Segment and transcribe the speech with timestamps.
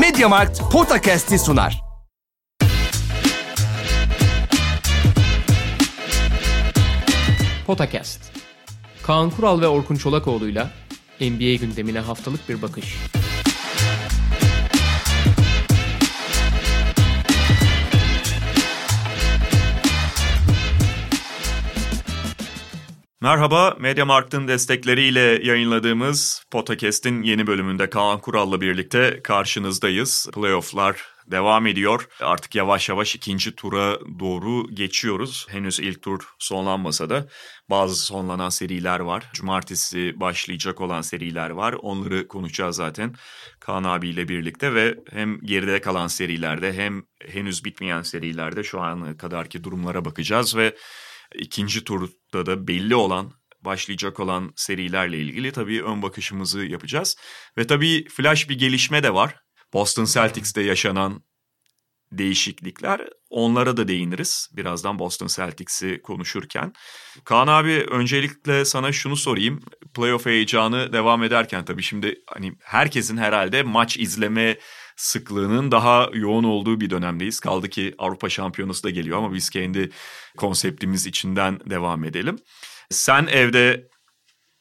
[0.00, 1.80] Mediamarkt Podcast'i sunar.
[7.66, 8.20] Potakast.
[9.02, 10.70] Kaan Kural ve Orkun Çolakoğlu'yla
[11.20, 12.96] NBA gündemine haftalık bir bakış.
[23.20, 30.28] Merhaba, Mediamarkt'ın destekleriyle yayınladığımız Podcast'in yeni bölümünde Kaan Kural'la birlikte karşınızdayız.
[30.34, 32.08] Playoff'lar devam ediyor.
[32.20, 35.46] Artık yavaş yavaş ikinci tura doğru geçiyoruz.
[35.50, 37.28] Henüz ilk tur sonlanmasa da
[37.70, 39.30] bazı sonlanan seriler var.
[39.32, 41.72] Cumartesi başlayacak olan seriler var.
[41.72, 43.14] Onları konuşacağız zaten
[43.60, 49.64] Kaan abiyle birlikte ve hem geride kalan serilerde hem henüz bitmeyen serilerde şu ana kadarki
[49.64, 50.74] durumlara bakacağız ve
[51.34, 57.16] ikinci turda da belli olan başlayacak olan serilerle ilgili tabii ön bakışımızı yapacağız.
[57.58, 59.36] Ve tabii flash bir gelişme de var.
[59.72, 61.22] Boston Celtics'te yaşanan
[62.12, 66.72] değişiklikler onlara da değiniriz birazdan Boston Celtics'i konuşurken.
[67.24, 69.60] Kaan abi öncelikle sana şunu sorayım.
[69.94, 74.58] Playoff heyecanı devam ederken tabii şimdi hani herkesin herhalde maç izleme
[74.98, 77.40] sıklığının daha yoğun olduğu bir dönemdeyiz.
[77.40, 79.90] Kaldı ki Avrupa Şampiyonası da geliyor ama biz kendi
[80.36, 82.38] konseptimiz içinden devam edelim.
[82.90, 83.88] Sen evde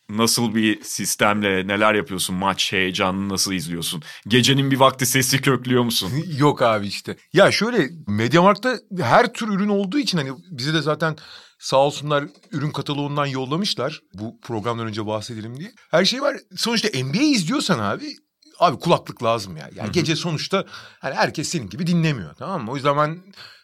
[0.09, 2.35] nasıl bir sistemle neler yapıyorsun?
[2.35, 4.03] Maç heyecanını nasıl izliyorsun?
[4.27, 6.11] Gecenin bir vakti sesi köklüyor musun?
[6.37, 7.17] Yok abi işte.
[7.33, 11.15] Ya şöyle Mediamarkt'ta her tür ürün olduğu için hani bize de zaten
[11.59, 14.01] sağ olsunlar ürün kataloğundan yollamışlar.
[14.13, 15.71] Bu programdan önce bahsedelim diye.
[15.91, 16.37] Her şey var.
[16.55, 18.15] Sonuçta NBA izliyorsan abi
[18.59, 19.69] abi kulaklık lazım ya.
[19.75, 20.65] Yani gece sonuçta
[20.99, 22.71] hani herkes senin gibi dinlemiyor tamam mı?
[22.71, 23.19] O yüzden ben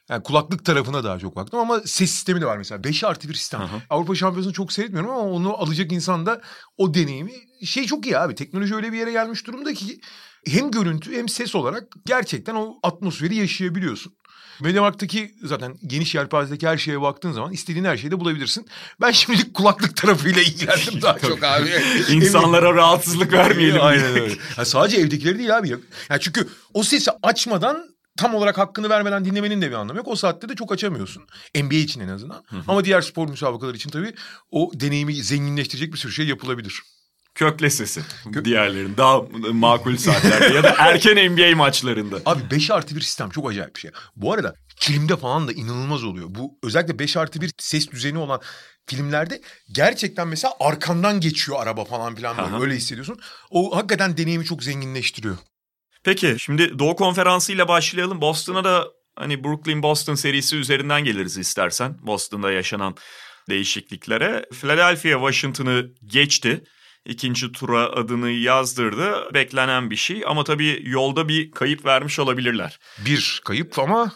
[0.09, 2.83] yani kulaklık tarafına daha çok baktım ama ses sistemi de var mesela.
[2.83, 3.59] 5 artı bir sistem.
[3.59, 3.81] Hı hı.
[3.89, 6.41] Avrupa Şampiyonası'nı çok seyretmiyorum ama onu alacak insan da
[6.77, 7.33] o deneyimi
[7.66, 8.36] şey çok iyi abi.
[8.36, 9.99] Teknoloji öyle bir yere gelmiş durumda ki
[10.47, 14.16] hem görüntü hem ses olarak gerçekten o atmosferi yaşayabiliyorsun.
[14.62, 18.68] Mediamarkt'taki zaten geniş yelpazedeki her şeye baktığın zaman istediğin her şeyi de bulabilirsin.
[19.02, 21.70] Ben şimdilik kulaklık tarafıyla ilgilendim daha çok abi.
[22.10, 23.82] İnsanlara rahatsızlık vermeyelim.
[23.82, 24.33] Aynen öyle.
[24.58, 25.70] Ya sadece evdekileri değil abi.
[26.10, 30.08] Ya çünkü o sesi açmadan tam olarak hakkını vermeden dinlemenin de bir anlamı yok.
[30.08, 31.23] O saatte de çok açamıyorsun.
[31.56, 32.44] NBA için en azından.
[32.67, 34.14] Ama diğer spor müsabakaları için tabii
[34.52, 36.82] o deneyimi zenginleştirecek bir sürü şey yapılabilir.
[37.49, 38.02] Kökle sesi
[38.43, 39.21] diğerlerin daha
[39.52, 42.15] makul saatlerde ya da erken NBA maçlarında.
[42.26, 43.92] Abi 5 artı bir sistem çok acayip bir şey.
[44.15, 46.27] Bu arada filmde falan da inanılmaz oluyor.
[46.30, 48.42] Bu özellikle 5 artı bir ses düzeni olan
[48.87, 52.48] filmlerde gerçekten mesela arkandan geçiyor araba falan filan böyle.
[52.48, 52.61] Aha.
[52.61, 53.20] öyle hissediyorsun.
[53.49, 55.37] O hakikaten deneyimi çok zenginleştiriyor.
[56.03, 58.21] Peki şimdi Doğu Konferansı ile başlayalım.
[58.21, 61.98] Boston'a da hani Brooklyn Boston serisi üzerinden geliriz istersen.
[62.02, 62.95] Boston'da yaşanan
[63.49, 64.45] değişikliklere.
[64.61, 66.64] Philadelphia Washington'ı geçti.
[67.05, 69.33] İkinci tura adını yazdırdı.
[69.33, 72.80] Beklenen bir şey ama tabii yolda bir kayıp vermiş olabilirler.
[73.05, 74.14] Bir kayıp ama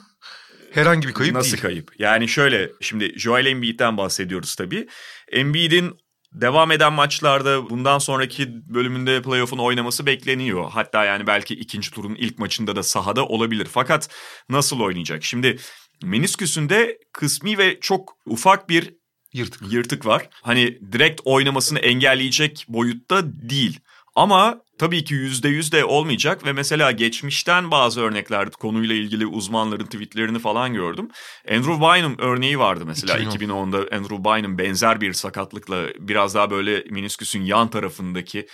[0.72, 1.62] herhangi bir kayıp Nasıl değil.
[1.62, 1.92] kayıp?
[2.00, 4.88] Yani şöyle şimdi Joel Embiid'den bahsediyoruz tabii.
[5.32, 5.98] Embiid'in
[6.34, 10.72] devam eden maçlarda bundan sonraki bölümünde playoff'un oynaması bekleniyor.
[10.72, 13.68] Hatta yani belki ikinci turun ilk maçında da sahada olabilir.
[13.72, 14.10] Fakat
[14.50, 15.24] nasıl oynayacak?
[15.24, 15.58] Şimdi
[16.04, 18.94] menisküsünde kısmi ve çok ufak bir
[19.34, 19.74] Yırtık.
[19.74, 20.30] yırtık var.
[20.42, 23.80] Hani direkt oynamasını engelleyecek boyutta değil.
[24.16, 29.86] Ama tabii ki yüzde yüz de olmayacak ve mesela geçmişten bazı örnekler konuyla ilgili uzmanların
[29.86, 31.10] tweetlerini falan gördüm.
[31.52, 33.72] Andrew Bynum örneği vardı mesela 2010.
[33.72, 38.48] 2010'da Andrew Bynum benzer bir sakatlıkla biraz daha böyle menisküsün yan tarafındaki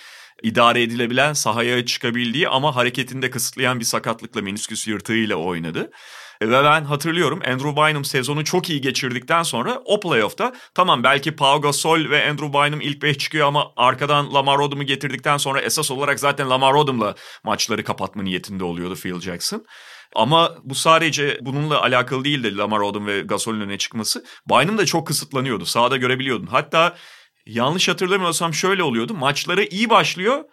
[0.44, 5.92] idare edilebilen sahaya çıkabildiği ama hareketini de kısıtlayan bir sakatlıkla menisküs yırtığıyla oynadı.
[6.42, 11.62] Ve ben hatırlıyorum Andrew Bynum sezonu çok iyi geçirdikten sonra o playoff'ta tamam belki Pau
[11.62, 16.20] Gasol ve Andrew Bynum ilk beş çıkıyor ama arkadan Lamar Odom'u getirdikten sonra esas olarak
[16.20, 19.66] zaten Lamar Odom'la maçları kapatma niyetinde oluyordu Phil Jackson.
[20.16, 24.26] Ama bu sadece bununla alakalı değildi Lamar Odom ve Gasol'ün öne çıkması.
[24.50, 25.66] Bynum da çok kısıtlanıyordu.
[25.66, 26.48] Sahada görebiliyordun.
[26.48, 26.96] Hatta
[27.46, 29.14] yanlış hatırlamıyorsam şöyle oluyordu.
[29.14, 30.44] Maçları iyi başlıyor.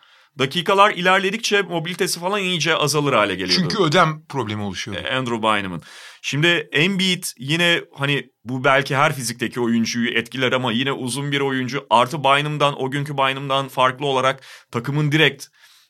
[0.41, 3.69] Dakikalar ilerledikçe mobilitesi falan iyice azalır hale geliyordu.
[3.71, 5.05] Çünkü ödem problemi oluşuyor.
[5.05, 5.83] Andrew Bynum'un.
[6.23, 11.87] Şimdi Embiid yine hani bu belki her fizikteki oyuncuyu etkiler ama yine uzun bir oyuncu.
[11.91, 14.41] Artı Bynum'dan o günkü Bynum'dan farklı olarak
[14.71, 15.47] takımın direkt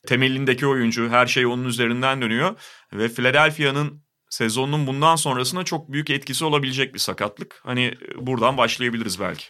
[0.06, 1.08] temelindeki oyuncu.
[1.08, 2.56] Her şey onun üzerinden dönüyor.
[2.92, 7.60] Ve Philadelphia'nın sezonun bundan sonrasına çok büyük etkisi olabilecek bir sakatlık.
[7.62, 9.44] Hani buradan başlayabiliriz belki.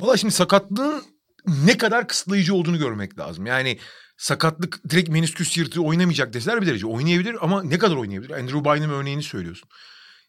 [0.00, 1.02] Valla şimdi sakatlığın
[1.46, 3.46] ne kadar kısıtlayıcı olduğunu görmek lazım.
[3.46, 3.78] Yani
[4.20, 8.30] sakatlık direkt menisküs yırtığı oynamayacak deseler bir derece oynayabilir ama ne kadar oynayabilir?
[8.30, 9.68] Andrew Bynum örneğini söylüyorsun.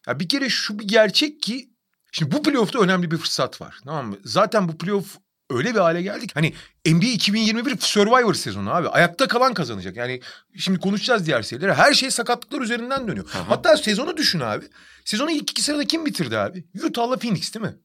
[0.07, 1.69] Ya bir kere şu bir gerçek ki
[2.11, 3.77] şimdi bu playoff'ta önemli bir fırsat var.
[3.85, 4.17] Tamam mı?
[4.25, 5.17] Zaten bu playoff
[5.49, 6.31] öyle bir hale geldik.
[6.33, 6.53] Hani
[6.85, 8.87] NBA 2021 Survivor sezonu abi.
[8.87, 9.95] Ayakta kalan kazanacak.
[9.95, 10.21] Yani
[10.57, 11.73] şimdi konuşacağız diğer serileri.
[11.73, 13.29] Her şey sakatlıklar üzerinden dönüyor.
[13.47, 14.65] Hatta sezonu düşün abi.
[15.05, 16.63] Sezonu ilk iki sırada kim bitirdi abi?
[16.83, 17.75] Utah'la Phoenix değil mi?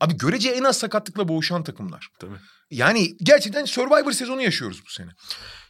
[0.00, 2.08] Abi görece en az sakatlıkla boğuşan takımlar.
[2.18, 2.36] Tabii.
[2.70, 5.10] Yani gerçekten Survivor sezonu yaşıyoruz bu sene.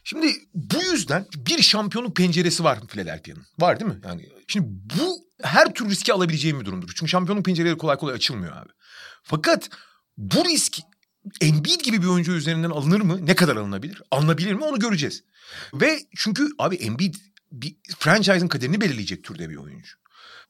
[0.03, 3.45] Şimdi bu yüzden bir şampiyonluk penceresi var Philadelphia'nın.
[3.59, 4.01] Var değil mi?
[4.05, 6.91] Yani şimdi bu her tür riski alabileceğim bir durumdur.
[6.95, 8.69] Çünkü şampiyonluk pencereleri kolay kolay açılmıyor abi.
[9.23, 9.69] Fakat
[10.17, 10.79] bu risk
[11.41, 13.25] Embiid gibi bir oyuncu üzerinden alınır mı?
[13.25, 14.01] Ne kadar alınabilir?
[14.11, 14.63] Alınabilir mi?
[14.63, 15.23] Onu göreceğiz.
[15.73, 17.15] Ve çünkü abi Embiid
[17.51, 19.97] bir franchise'ın kaderini belirleyecek türde bir oyuncu.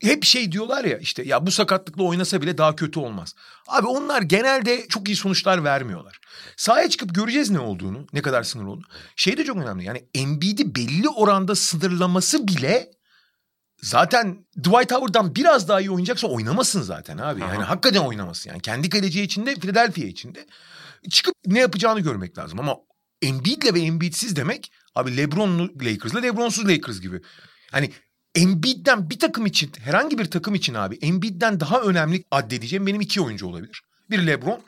[0.02, 3.36] Hep şey diyorlar ya işte ya bu sakatlıkla oynasa bile daha kötü olmaz.
[3.68, 6.20] Abi onlar genelde çok iyi sonuçlar vermiyorlar.
[6.58, 8.86] Sahaya çıkıp göreceğiz ne olduğunu, ne kadar sınır olduğunu.
[9.16, 12.92] Şey de çok önemli yani Embiid'i belli oranda sınırlaması bile
[13.82, 17.42] zaten Dwight Howard'dan biraz daha iyi oynayacaksa oynamasın zaten abi.
[17.42, 17.70] Yani Aha.
[17.70, 18.62] hakikaten oynamasın yani.
[18.62, 20.46] Kendi kaleci içinde, Philadelphia içinde.
[21.10, 22.76] Çıkıp ne yapacağını görmek lazım ama
[23.22, 27.22] Embiid'le ve Embiid'siz demek abi LeBron'lu Lakers'la LeBron'suz Lakers gibi.
[27.72, 27.92] Hani
[28.42, 33.22] Embiid'den bir takım için, herhangi bir takım için abi Embiid'den daha önemli addedeceğim benim iki
[33.22, 33.82] oyuncu olabilir.
[34.10, 34.62] Bir LeBron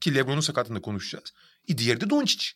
[0.00, 1.32] ki LeBron'un sakatlığında konuşacağız.
[1.68, 2.46] E, Diğeri de Doncic.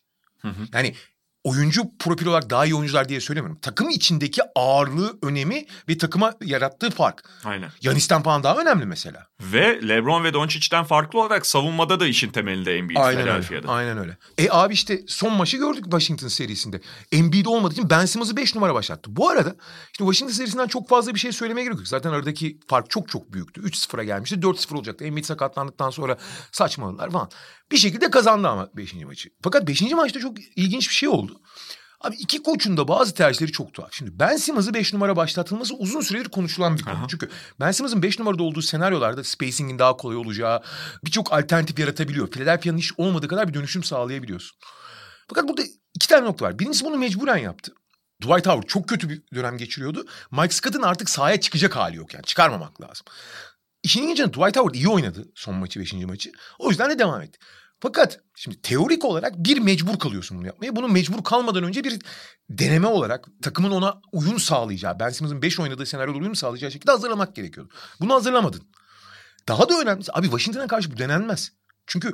[0.73, 0.95] Yani
[1.43, 3.59] oyuncu profil olarak daha iyi oyuncular diye söylemiyorum.
[3.61, 7.23] Takım içindeki ağırlığı, önemi ve takıma yarattığı fark.
[7.43, 7.69] Aynen.
[7.81, 9.27] Yanis'ten falan daha önemli mesela.
[9.41, 13.67] Ve LeBron ve Doncic'ten farklı olarak savunmada da işin temelinde Embiid Aynen öyle.
[13.67, 14.17] Aynen öyle.
[14.37, 16.81] E abi işte son maçı gördük Washington serisinde.
[17.11, 19.15] Embiid olmadığı için Ben Simmons'ı 5 numara başlattı.
[19.15, 19.55] Bu arada
[19.85, 21.87] işte Washington serisinden çok fazla bir şey söylemeye gerek yok.
[21.87, 23.61] Zaten aradaki fark çok çok büyüktü.
[23.61, 24.35] 3-0'a gelmişti.
[24.35, 25.05] 4-0 olacaktı.
[25.05, 26.17] Embiid sakatlandıktan sonra
[26.51, 27.29] saçmaladılar falan.
[27.71, 28.93] Bir şekilde kazandı ama 5.
[28.93, 29.29] maçı.
[29.41, 29.81] Fakat 5.
[29.81, 31.32] maçta çok ilginç bir şey oldu.
[32.01, 33.89] Abi iki koçun da bazı tercihleri çok tuhaf.
[33.93, 36.95] Şimdi Ben Simmons'ı 5 numara başlatılması uzun süredir konuşulan bir konu.
[36.95, 37.05] Aha.
[37.09, 40.61] Çünkü Ben Simmons'ın 5 numarada olduğu senaryolarda spacing'in daha kolay olacağı
[41.05, 42.31] birçok alternatif yaratabiliyor.
[42.31, 44.57] Philadelphia'nın hiç olmadığı kadar bir dönüşüm sağlayabiliyorsun.
[45.27, 45.61] Fakat burada
[45.95, 46.59] iki tane nokta var.
[46.59, 47.73] Birincisi bunu mecburen yaptı.
[48.21, 50.05] Dwight Howard çok kötü bir dönem geçiriyordu.
[50.31, 52.25] Mike Scott'ın artık sahaya çıkacak hali yok yani.
[52.25, 53.05] Çıkarmamak lazım.
[53.83, 56.31] İşin ilginci Dwight Howard iyi oynadı son maçı, beşinci maçı.
[56.59, 57.39] O yüzden de devam etti.
[57.83, 60.75] Fakat şimdi teorik olarak bir mecbur kalıyorsun bunu yapmaya.
[60.75, 61.99] Bunu mecbur kalmadan önce bir
[62.49, 67.35] deneme olarak takımın ona uyum sağlayacağı, Ben Simmons'ın 5 oynadığı senaryoda uyum sağlayacağı şekilde hazırlamak
[67.35, 67.73] gerekiyordu.
[67.99, 68.63] Bunu hazırlamadın.
[69.47, 71.51] Daha da önemlisi abi Washington'a karşı bu denenmez.
[71.87, 72.13] Çünkü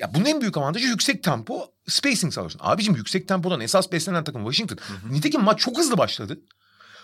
[0.00, 2.60] ya bunun en büyük avantajı yüksek tempo, spacing sağlıyorsun.
[2.62, 4.78] Abicim yüksek tempodan esas beslenen takım Washington.
[5.10, 6.40] Nitekim maç çok hızlı başladı.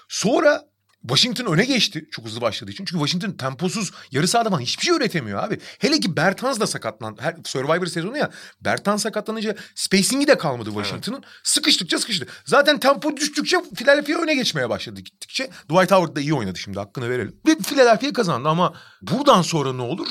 [0.08, 0.69] Sonra
[1.02, 2.84] Washington öne geçti çok hızlı başladığı için.
[2.84, 5.60] Çünkü Washington temposuz yarı sahada falan hiçbir şey üretemiyor abi.
[5.78, 7.22] Hele ki Bertans da sakatlandı.
[7.22, 8.30] Her Survivor sezonu ya.
[8.60, 11.24] Bertans sakatlanınca spacing'i de kalmadı Washington'ın.
[11.42, 12.26] Sıkıştıkça sıkıştı.
[12.44, 15.44] Zaten tempo düştükçe Philadelphia öne geçmeye başladı gittikçe.
[15.44, 17.36] Dwight Howard da iyi oynadı şimdi hakkını verelim.
[17.46, 20.08] Ve Philadelphia kazandı ama buradan sonra ne olur?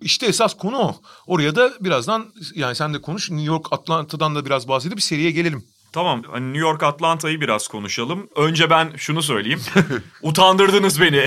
[0.00, 1.02] İşte esas konu o.
[1.26, 3.30] Oraya da birazdan yani sen de konuş.
[3.30, 5.64] New York Atlanta'dan da biraz bahsedip seriye gelelim.
[5.92, 8.28] Tamam hani New York Atlanta'yı biraz konuşalım.
[8.36, 9.60] Önce ben şunu söyleyeyim.
[10.22, 11.26] Utandırdınız beni.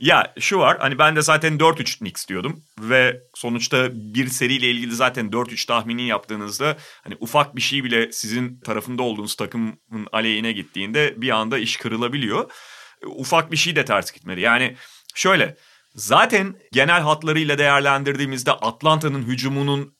[0.00, 2.60] ya şu var hani ben de zaten 4-3 Knicks diyordum.
[2.80, 8.60] Ve sonuçta bir seriyle ilgili zaten 4-3 tahmini yaptığınızda hani ufak bir şey bile sizin
[8.60, 12.50] tarafında olduğunuz takımın aleyhine gittiğinde bir anda iş kırılabiliyor.
[13.06, 14.40] Ufak bir şey de ters gitmeli.
[14.40, 14.76] Yani
[15.14, 15.56] şöyle
[15.94, 19.94] zaten genel hatlarıyla değerlendirdiğimizde Atlanta'nın hücumunun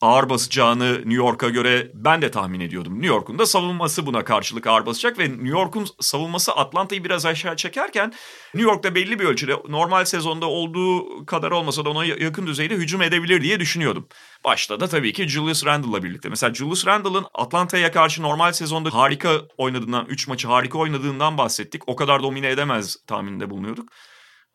[0.00, 2.94] ağır basacağını New York'a göre ben de tahmin ediyordum.
[2.94, 7.56] New York'un da savunması buna karşılık ağır basacak ve New York'un savunması Atlanta'yı biraz aşağı
[7.56, 8.12] çekerken
[8.54, 13.02] New York'ta belli bir ölçüde normal sezonda olduğu kadar olmasa da ona yakın düzeyde hücum
[13.02, 14.08] edebilir diye düşünüyordum.
[14.44, 16.28] Başta da tabii ki Julius Randle'la birlikte.
[16.28, 21.82] Mesela Julius Randle'ın Atlanta'ya karşı normal sezonda harika oynadığından, 3 maçı harika oynadığından bahsettik.
[21.86, 23.88] O kadar domine edemez tahminde bulunuyorduk.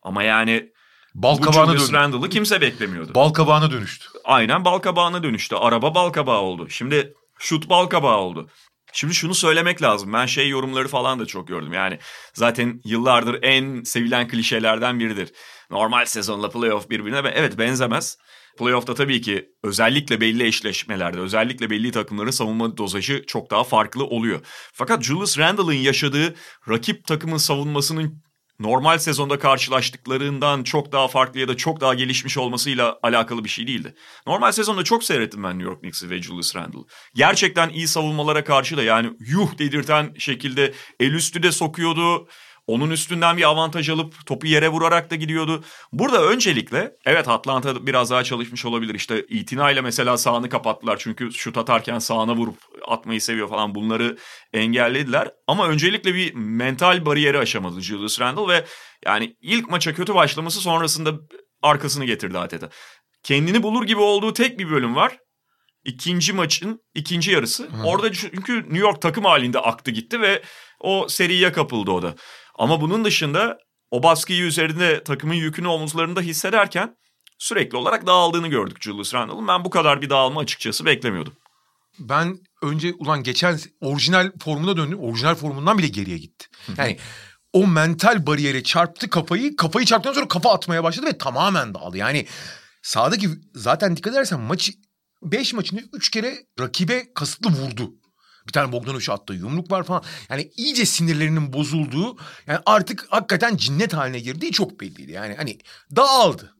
[0.02, 0.72] Ama yani
[1.14, 1.92] Bal bu kabağına Julius.
[1.92, 3.14] Randle'ı kimse beklemiyordu.
[3.14, 4.08] Bal kabağına dönüştü.
[4.24, 5.56] Aynen bal kabağına dönüştü.
[5.56, 6.68] Araba bal kabağı oldu.
[6.68, 8.48] Şimdi şut bal kabağı oldu.
[8.92, 10.12] Şimdi şunu söylemek lazım.
[10.12, 11.72] Ben şey yorumları falan da çok gördüm.
[11.72, 11.98] Yani
[12.34, 15.32] zaten yıllardır en sevilen klişelerden biridir.
[15.70, 18.18] Normal sezonla playoff birbirine be- evet benzemez.
[18.58, 24.40] Playoff'ta tabii ki özellikle belli eşleşmelerde, özellikle belli takımların savunma dozajı çok daha farklı oluyor.
[24.72, 26.34] Fakat Julius Randle'ın yaşadığı
[26.68, 28.22] rakip takımın savunmasının
[28.60, 33.66] normal sezonda karşılaştıklarından çok daha farklı ya da çok daha gelişmiş olmasıyla alakalı bir şey
[33.66, 33.94] değildi.
[34.26, 36.78] Normal sezonda çok seyrettim ben New York Knicks'i ve Julius Randle.
[37.14, 42.28] Gerçekten iyi savunmalara karşı da yani yuh dedirten şekilde el üstü de sokuyordu.
[42.66, 45.64] Onun üstünden bir avantaj alıp topu yere vurarak da gidiyordu.
[45.92, 48.94] Burada öncelikle evet Atlanta biraz daha çalışmış olabilir.
[48.94, 50.96] İşte itinayla mesela sağını kapattılar.
[50.98, 52.56] Çünkü şut atarken sağına vurup
[52.88, 54.16] atmayı seviyor falan bunları
[54.52, 55.30] engellediler.
[55.46, 58.64] Ama öncelikle bir mental bariyeri aşamadı Julius Randle ve
[59.06, 61.12] yani ilk maça kötü başlaması sonrasında
[61.62, 62.68] arkasını getirdi adeta.
[63.22, 65.18] kendini bulur gibi olduğu tek bir bölüm var.
[65.84, 67.68] İkinci maçın ikinci yarısı.
[67.84, 70.42] Orada çünkü New York takım halinde aktı gitti ve
[70.80, 72.14] o seriye kapıldı o da.
[72.58, 73.58] Ama bunun dışında
[73.90, 76.96] o baskıyı üzerinde takımın yükünü omuzlarında hissederken
[77.38, 79.48] sürekli olarak dağıldığını gördük Julius Randle'ın.
[79.48, 81.32] Ben bu kadar bir dağılma açıkçası beklemiyordum.
[81.98, 85.00] Ben önce ulan geçen orijinal formuna döndüm.
[85.00, 86.46] Orijinal formundan bile geriye gitti.
[86.76, 86.98] Yani
[87.52, 89.56] o mental bariyere çarptı kafayı.
[89.56, 91.96] Kafayı çarptıktan sonra kafa atmaya başladı ve tamamen dağıldı.
[91.96, 92.26] Yani
[92.82, 94.72] sahadaki zaten dikkat edersen maçı
[95.22, 97.94] 5 maçını 3 kere rakibe kasıtlı vurdu.
[98.46, 100.02] Bir tane Bogdanovic attığı yumruk var falan.
[100.30, 105.12] Yani iyice sinirlerinin bozulduğu yani artık hakikaten cinnet haline girdiği çok belliydi.
[105.12, 105.58] Yani hani
[105.96, 106.54] dağıldı.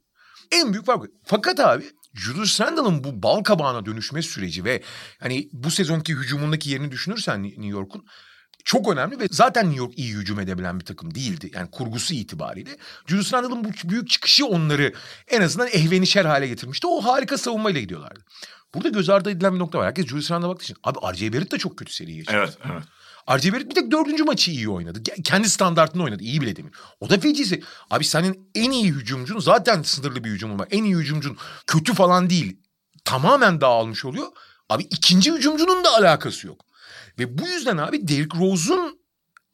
[0.52, 1.04] En büyük fark.
[1.24, 1.84] Fakat abi
[2.14, 4.82] Julius Randle'ın bu bal kabağına dönüşme süreci ve
[5.20, 8.06] hani bu sezonki hücumundaki yerini düşünürsen New York'un
[8.64, 11.50] çok önemli ve zaten New York iyi hücum edebilen bir takım değildi.
[11.54, 12.76] Yani kurgusu itibariyle.
[13.06, 14.92] Julius Randle'ın bu büyük çıkışı onları
[15.28, 16.86] en azından ehvenişer hale getirmişti.
[16.86, 18.20] O harika savunmayla gidiyorlardı.
[18.74, 19.86] Burada göz ardı edilen bir nokta var.
[19.86, 20.76] Herkes Julius Randle'a baktığı için.
[20.84, 21.32] Abi R.J.
[21.32, 22.36] Barrett de çok kötü seri geçirdi.
[22.36, 22.82] Evet, evet.
[23.30, 23.52] R.J.
[23.52, 25.02] Barrett bir tek dördüncü maçı iyi oynadı.
[25.24, 26.22] Kendi standartını oynadı.
[26.22, 26.72] İyi bile demin.
[27.00, 27.62] O da fecisi.
[27.90, 30.68] Abi senin en iyi hücumcun zaten sınırlı bir hücumun var.
[30.70, 32.56] En iyi hücumcun kötü falan değil.
[33.04, 34.26] Tamamen dağılmış oluyor.
[34.68, 36.64] Abi ikinci hücumcunun da alakası yok.
[37.18, 38.98] Ve bu yüzden abi Derrick Rose'un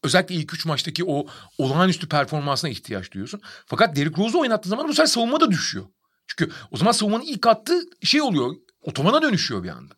[0.03, 1.27] özellikle ilk üç maçtaki o
[1.59, 3.41] olağanüstü performansına ihtiyaç duyuyorsun.
[3.67, 5.87] Fakat Derrick Rose'u oynattığı zaman bu sefer savunma da düşüyor.
[6.27, 8.55] Çünkü o zaman savunmanın ilk attığı şey oluyor.
[8.83, 9.95] Otomana dönüşüyor bir anda.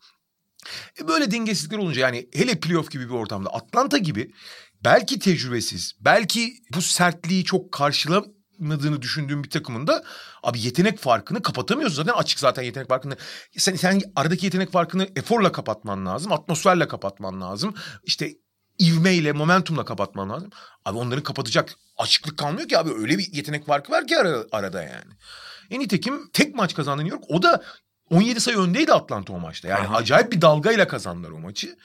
[1.00, 4.32] E böyle dengesizlikler olunca yani hele playoff gibi bir ortamda Atlanta gibi
[4.84, 7.72] belki tecrübesiz, belki bu sertliği çok
[8.60, 10.04] karşılamadığını düşündüğüm bir takımın da
[10.42, 11.96] abi yetenek farkını kapatamıyorsun.
[11.96, 13.16] Zaten açık zaten yetenek farkını.
[13.56, 17.74] Sen, sen aradaki yetenek farkını eforla kapatman lazım, atmosferle kapatman lazım.
[18.04, 18.30] İşte
[18.80, 20.50] ivmeyle, momentumla kapatman lazım.
[20.84, 24.82] Abi onların kapatacak açıklık kalmıyor ki abi öyle bir yetenek farkı var ki ara, arada
[24.82, 25.12] yani.
[25.70, 27.30] En nitekim tek maç kazandı New York.
[27.30, 27.62] O da
[28.10, 29.68] 17 sayı öndeydi Atlanta o maçta.
[29.68, 29.96] Yani Aha.
[29.96, 31.76] acayip bir dalgayla kazandılar o maçı.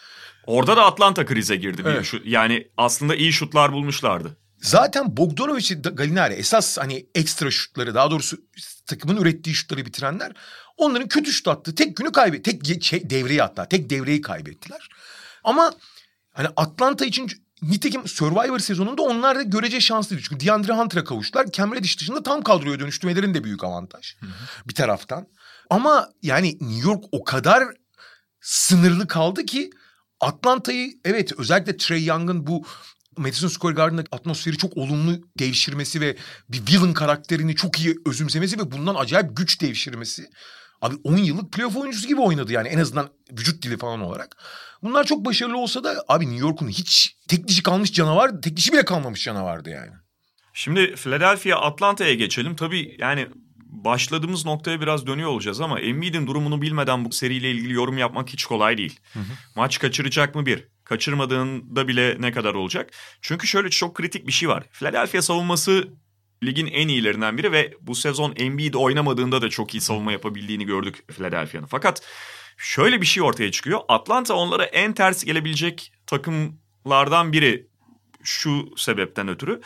[0.48, 1.82] Orada da Atlanta krize girdi.
[1.86, 2.14] Evet.
[2.14, 4.38] Bir yani aslında iyi şutlar bulmuşlardı.
[4.62, 8.38] Zaten Bogdanovic Galinari esas hani ekstra şutları daha doğrusu
[8.86, 10.32] takımın ürettiği şutları bitirenler
[10.78, 12.60] onların kötü şut attığı tek günü kaybetti.
[12.60, 14.90] Tek şey, devreyi hatta tek devreyi kaybettiler.
[15.44, 15.74] Ama
[16.32, 17.32] hani Atlanta için
[17.62, 20.24] nitekim Survivor sezonunda onlar da görece şanslıydı.
[20.30, 21.52] Çünkü DeAndre Hunter'a kavuştular.
[21.52, 24.16] Cam Reddish dışında tam kadroya dönüştürmelerin de büyük avantaj.
[24.20, 24.30] Hı hı.
[24.68, 25.28] Bir taraftan.
[25.70, 27.64] Ama yani New York o kadar
[28.42, 29.70] sınırlı kaldı ki
[30.20, 32.66] Atlanta'yı evet özellikle Trey Young'ın bu
[33.18, 36.18] Madison Square Garden'daki atmosferi çok olumlu devşirmesi ve
[36.50, 40.30] bir villain karakterini çok iyi özümsemesi ve bundan acayip güç devşirmesi.
[40.82, 44.38] Abi 10 yıllık playoff oyuncusu gibi oynadı yani en azından vücut dili falan olarak.
[44.84, 48.74] Bunlar çok başarılı olsa da abi New York'un hiç tek dişi kalmış canavar, tek dişi
[48.74, 49.92] bile kalmamış canavardı yani.
[50.54, 52.56] Şimdi Philadelphia Atlanta'ya geçelim.
[52.56, 53.28] Tabii yani
[53.86, 58.46] başladığımız noktaya biraz dönüyor olacağız ama Embiid'in durumunu bilmeden bu seriyle ilgili yorum yapmak hiç
[58.46, 59.00] kolay değil.
[59.14, 59.34] Hı hı.
[59.56, 60.68] Maç kaçıracak mı bir?
[60.86, 62.92] Kaçırmadığında bile ne kadar olacak?
[63.22, 64.64] Çünkü şöyle çok kritik bir şey var.
[64.72, 65.88] Philadelphia savunması
[66.44, 71.04] ligin en iyilerinden biri ve bu sezon Embiid oynamadığında da çok iyi savunma yapabildiğini gördük
[71.08, 71.68] Philadelphia'nın.
[71.68, 72.02] Fakat
[72.58, 73.80] şöyle bir şey ortaya çıkıyor.
[73.88, 77.68] Atlanta onlara en ters gelebilecek takımlardan biri
[78.24, 79.62] şu sebepten ötürü.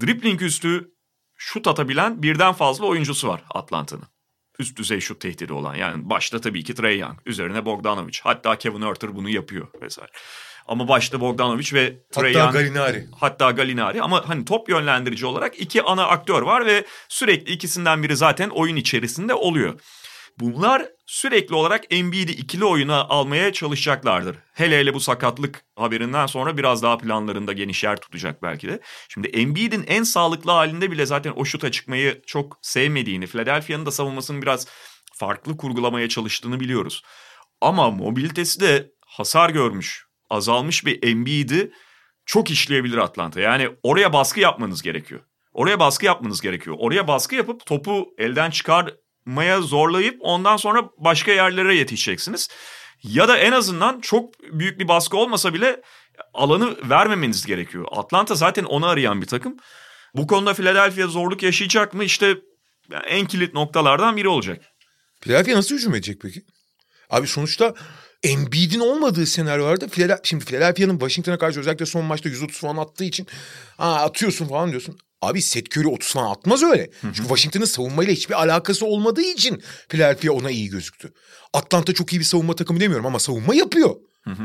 [0.00, 0.90] Dribbling üstü
[1.36, 4.13] şut atabilen birden fazla oyuncusu var Atlanta'nın.
[4.58, 5.74] Üst düzey şut tehdidi olan.
[5.74, 7.18] Yani başta tabii ki Trey Young.
[7.26, 8.18] Üzerine Bogdanovic.
[8.22, 10.10] Hatta Kevin Herter bunu yapıyor vesaire.
[10.66, 12.52] Ama başta Bogdanovic ve Trey hatta Young.
[12.52, 13.06] Galinari.
[13.20, 14.02] Hatta Galinari.
[14.02, 18.76] Ama hani top yönlendirici olarak iki ana aktör var ve sürekli ikisinden biri zaten oyun
[18.76, 19.80] içerisinde oluyor.
[20.38, 24.36] Bunlar sürekli olarak Embiid'i ikili oyuna almaya çalışacaklardır.
[24.52, 28.80] Hele hele bu sakatlık haberinden sonra biraz daha planlarında geniş yer tutacak belki de.
[29.08, 34.42] Şimdi Embiid'in en sağlıklı halinde bile zaten o şuta çıkmayı çok sevmediğini, Philadelphia'nın da savunmasını
[34.42, 34.66] biraz
[35.12, 37.02] farklı kurgulamaya çalıştığını biliyoruz.
[37.60, 41.72] Ama mobilitesi de hasar görmüş, azalmış bir Embiid'i
[42.26, 43.40] çok işleyebilir Atlanta.
[43.40, 45.20] Yani oraya baskı yapmanız gerekiyor.
[45.52, 46.76] Oraya baskı yapmanız gerekiyor.
[46.78, 52.48] Oraya baskı yapıp topu elden çıkar maya zorlayıp ondan sonra başka yerlere yetişeceksiniz.
[53.02, 55.82] Ya da en azından çok büyük bir baskı olmasa bile
[56.34, 57.86] alanı vermemeniz gerekiyor.
[57.90, 59.56] Atlanta zaten onu arayan bir takım.
[60.14, 62.04] Bu konuda Philadelphia zorluk yaşayacak mı?
[62.04, 62.36] İşte
[63.06, 64.62] en kilit noktalardan biri olacak.
[65.20, 66.42] Philadelphia nasıl hücum edecek peki?
[67.10, 67.74] Abi sonuçta
[68.22, 73.26] Embiid'in olmadığı senaryolarda Philadelphia, şimdi Philadelphia'nın Washington'a karşı özellikle son maçta 130 falan attığı için
[73.78, 74.98] Aa, atıyorsun falan diyorsun.
[75.24, 76.90] Abi Seth Curry 30 falan atmaz öyle.
[77.00, 81.12] Çünkü Washington'ın savunmayla hiçbir alakası olmadığı için Philadelphia ona iyi gözüktü.
[81.52, 83.96] Atlanta çok iyi bir savunma takımı demiyorum ama savunma yapıyor.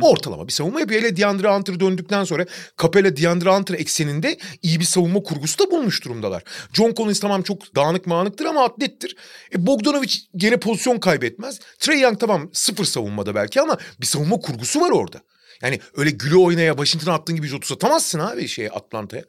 [0.02, 1.02] Ortalama bir savunma yapıyor.
[1.02, 2.46] Hele DeAndre Hunter döndükten sonra
[2.82, 6.44] Capella DeAndre Hunter ekseninde iyi bir savunma kurgusu da bulmuş durumdalar.
[6.74, 9.16] John Collins tamam çok dağınık mağınıktır ama atlettir.
[9.56, 11.60] E, Bogdanovic gene pozisyon kaybetmez.
[11.80, 15.22] Trey Young tamam sıfır savunmada belki ama bir savunma kurgusu var orada.
[15.62, 19.24] Yani öyle gülü oynaya Washington'a attığın gibi 130 atamazsın abi şey Atlanta'ya.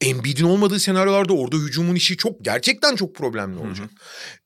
[0.00, 3.90] Embiid'in olmadığı senaryolarda orada hücumun işi çok gerçekten çok problemli olacak.
[3.90, 3.98] Hı hı.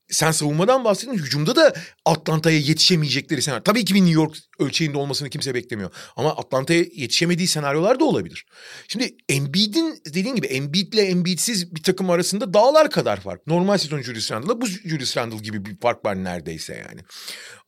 [0.09, 1.17] Sen savunmadan bahsettin.
[1.17, 1.73] Hücumda da
[2.05, 3.63] Atlanta'ya yetişemeyecekleri senaryo.
[3.63, 5.91] Tabii ki bir New York ölçeğinde olmasını kimse beklemiyor.
[6.15, 8.45] Ama Atlanta'ya yetişemediği senaryolar da olabilir.
[8.87, 13.47] Şimdi Embiid'in dediğin gibi Embiid'le Embiid'siz bir takım arasında dağlar kadar fark.
[13.47, 17.01] Normal sezon Julius Randle'la bu Julius Randle gibi bir fark var neredeyse yani.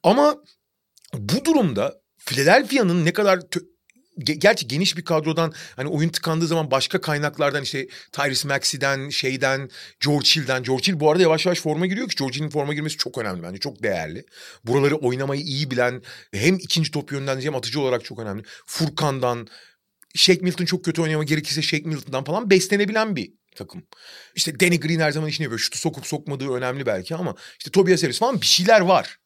[0.04, 0.36] Ama
[1.14, 3.40] bu durumda Philadelphia'nın ne kadar
[4.24, 9.70] gerçi geniş bir kadrodan hani oyun tıkandığı zaman başka kaynaklardan işte Tyrese Maxey'den, şeyden,
[10.06, 10.64] George Hill'den.
[10.64, 13.44] George Hill bu arada yavaş yavaş forma giriyor ki George Hill'in forma girmesi çok önemli
[13.44, 13.60] bence.
[13.60, 14.26] Çok değerli.
[14.64, 16.02] Buraları oynamayı iyi bilen
[16.34, 18.44] hem ikinci top hem atıcı olarak çok önemli.
[18.66, 19.48] Furkan'dan,
[20.16, 23.84] Shake Milton çok kötü oynama gerekirse Shake Milton'dan falan beslenebilen bir takım.
[24.36, 25.60] İşte Danny Green her zaman işini yapıyor.
[25.60, 29.18] Şutu sokup sokmadığı önemli belki ama işte Tobias Harris falan bir şeyler var.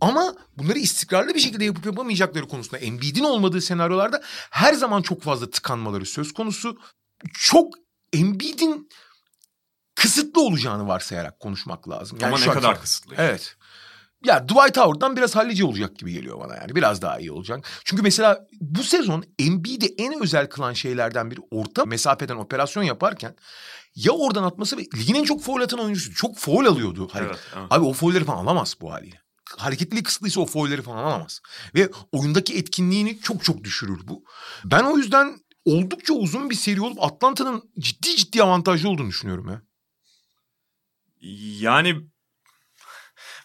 [0.00, 5.50] Ama bunları istikrarlı bir şekilde yapıp yapamayacakları konusunda Embiid'in olmadığı senaryolarda her zaman çok fazla
[5.50, 6.78] tıkanmaları söz konusu.
[7.32, 7.74] Çok
[8.12, 8.88] Embiid'in
[9.94, 12.18] kısıtlı olacağını varsayarak konuşmak lazım.
[12.20, 13.14] Yani Ama ne kadar kısıtlı?
[13.18, 13.56] Evet.
[14.24, 16.74] Ya Dwight Howard'dan biraz hallici olacak gibi geliyor bana yani.
[16.74, 17.66] Biraz daha iyi olacak.
[17.84, 23.34] Çünkü mesela bu sezon Embiid'i en özel kılan şeylerden biri orta mesafeden operasyon yaparken
[23.94, 26.14] ya oradan atması ve ligin en çok foul atan oyuncusu.
[26.14, 27.08] Çok foul alıyordu.
[27.12, 27.66] Hani, evet, evet.
[27.70, 31.40] Abi o foulleri falan alamaz bu haliyle hareketliliği kısıtlıysa o foilleri falan alamaz.
[31.74, 34.24] Ve oyundaki etkinliğini çok çok düşürür bu.
[34.64, 39.62] Ben o yüzden oldukça uzun bir seri olup Atlanta'nın ciddi ciddi avantajlı olduğunu düşünüyorum ya.
[41.60, 41.96] Yani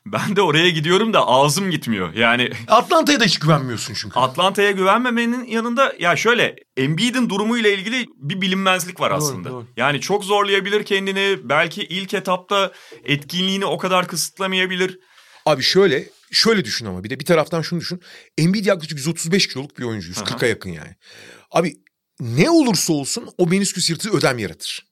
[0.05, 2.13] ben de oraya gidiyorum da ağzım gitmiyor.
[2.13, 4.19] Yani Atlanta'ya da hiç güvenmiyorsun çünkü.
[4.19, 9.49] Atlanta'ya güvenmemenin yanında ya şöyle Embiid'in durumuyla ilgili bir bilinmezlik var aslında.
[9.49, 9.67] Doğru, doğru.
[9.77, 11.37] Yani çok zorlayabilir kendini.
[11.43, 12.71] Belki ilk etapta
[13.03, 14.99] etkinliğini o kadar kısıtlamayabilir.
[15.45, 18.01] Abi şöyle şöyle düşün ama bir de bir taraftan şunu düşün.
[18.37, 20.11] Embiid yaklaşık 135 kiloluk bir oyuncu.
[20.11, 20.95] 140'a yakın yani.
[21.51, 21.75] Abi
[22.19, 24.85] ne olursa olsun o menisküs yırtığı ödem yaratır.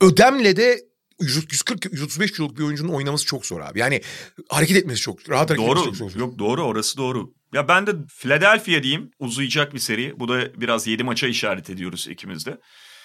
[0.00, 0.80] Ödemle de
[1.20, 3.78] 140-135 kiloluk bir oyuncunun oynaması çok zor abi.
[3.78, 4.02] Yani
[4.48, 5.80] hareket etmesi çok, rahat hareket doğru.
[5.80, 6.20] etmesi çok zor.
[6.20, 7.32] Yok doğru orası doğru.
[7.52, 10.20] Ya ben de Philadelphia diyeyim uzayacak bir seri.
[10.20, 12.58] Bu da biraz 7 maça işaret ediyoruz ikimiz de.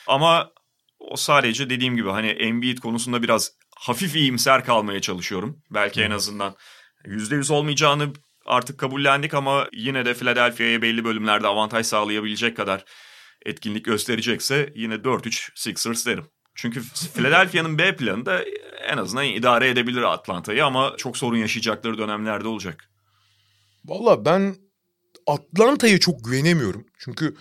[0.08, 0.52] Ama
[1.00, 5.62] o sadece dediğim gibi hani Embiid konusunda biraz hafif iyimser kalmaya çalışıyorum.
[5.72, 6.56] Belki en azından
[7.06, 8.14] %100 olmayacağını
[8.46, 12.86] artık kabullendik ama yine de Philadelphia'ya belli bölümlerde avantaj sağlayabilecek kadar
[13.46, 16.26] etkinlik gösterecekse yine 4-3 Sixers derim.
[16.56, 16.82] Çünkü
[17.16, 18.44] Philadelphia'nın B planı da
[18.88, 22.90] en azından idare edebilir Atlanta'yı ama çok sorun yaşayacakları dönemlerde olacak.
[23.86, 24.56] Valla ben
[25.28, 26.86] Atlanta'ya çok güvenemiyorum.
[27.00, 27.36] Çünkü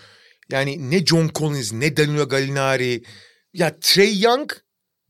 [0.51, 3.03] yani ne John Collins ne Danilo Gallinari
[3.53, 4.53] ya Trey Young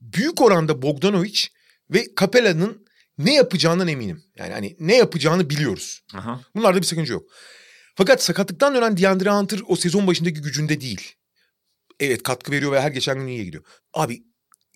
[0.02, 1.40] büyük oranda Bogdanovic
[1.90, 2.86] ve Capella'nın
[3.18, 4.24] ne yapacağından eminim.
[4.36, 6.00] Yani hani ne yapacağını biliyoruz.
[6.14, 6.40] Aha.
[6.56, 7.24] Bunlarda bir sakınca yok.
[7.94, 11.12] Fakat sakatlıktan dönen DeAndre Hunter o sezon başındaki gücünde değil.
[12.00, 13.64] Evet katkı veriyor ve her geçen gün iyiye gidiyor.
[13.94, 14.22] Abi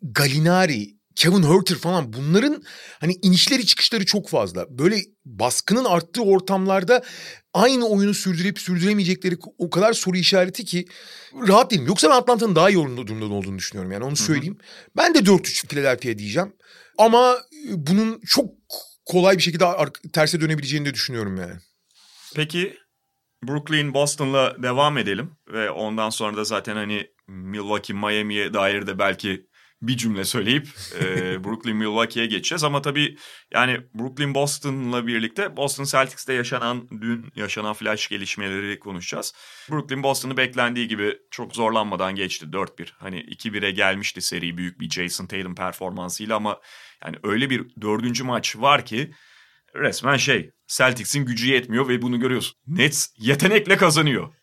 [0.03, 2.63] Galinari, Kevin Herter falan bunların
[3.01, 4.79] hani inişleri çıkışları çok fazla.
[4.79, 7.03] Böyle baskının arttığı ortamlarda
[7.57, 10.87] aynı oyunu sürdürüp sürdüremeyecekleri o kadar soru işareti ki
[11.49, 11.87] rahat değilim.
[11.87, 14.59] Yoksa ben Atlanta'nın daha iyi durumda olduğunu düşünüyorum yani onu söyleyeyim.
[14.61, 14.91] Hı-hı.
[14.97, 16.53] Ben de 4-3 Philadelphia diyeceğim.
[16.99, 17.37] Ama
[17.71, 18.51] bunun çok
[19.07, 19.65] kolay bir şekilde
[20.13, 21.55] terse dönebileceğini de düşünüyorum yani.
[22.35, 22.77] Peki
[23.43, 29.47] Brooklyn Boston'la devam edelim ve ondan sonra da zaten hani Milwaukee Miami'ye dair de belki
[29.83, 30.69] bir cümle söyleyip
[31.01, 31.05] e,
[31.45, 32.65] Brooklyn Milwaukee'ye geçeceğiz.
[32.65, 33.17] Ama tabii
[33.53, 39.35] yani Brooklyn Boston'la birlikte Boston Celtics'te yaşanan dün yaşanan flash gelişmeleri konuşacağız.
[39.71, 42.89] Brooklyn Boston'ı beklendiği gibi çok zorlanmadan geçti 4-1.
[42.99, 46.61] Hani 2-1'e gelmişti seri büyük bir Jason Tatum performansıyla ama
[47.05, 49.13] yani öyle bir dördüncü maç var ki
[49.75, 52.59] resmen şey Celtics'in gücü yetmiyor ve bunu görüyorsun.
[52.67, 54.35] Nets yetenekle kazanıyor.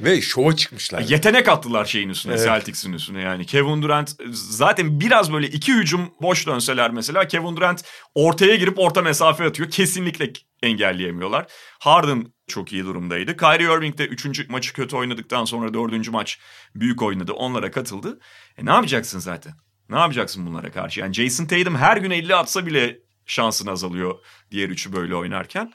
[0.00, 1.00] Ve şova çıkmışlar.
[1.00, 2.44] Yetenek attılar şeyin üstüne, evet.
[2.44, 3.46] Celtics'in üstüne yani.
[3.46, 9.02] Kevin Durant zaten biraz böyle iki hücum boş dönseler mesela Kevin Durant ortaya girip orta
[9.02, 9.70] mesafe atıyor.
[9.70, 11.46] Kesinlikle engelleyemiyorlar.
[11.80, 13.36] Harden çok iyi durumdaydı.
[13.36, 16.38] Kyrie Irving de üçüncü maçı kötü oynadıktan sonra dördüncü maç
[16.74, 17.32] büyük oynadı.
[17.32, 18.20] Onlara katıldı.
[18.58, 19.52] E ne yapacaksın zaten?
[19.88, 21.00] Ne yapacaksın bunlara karşı?
[21.00, 24.18] Yani Jason Tatum her gün 50 atsa bile şansın azalıyor
[24.50, 25.72] diğer üçü böyle oynarken.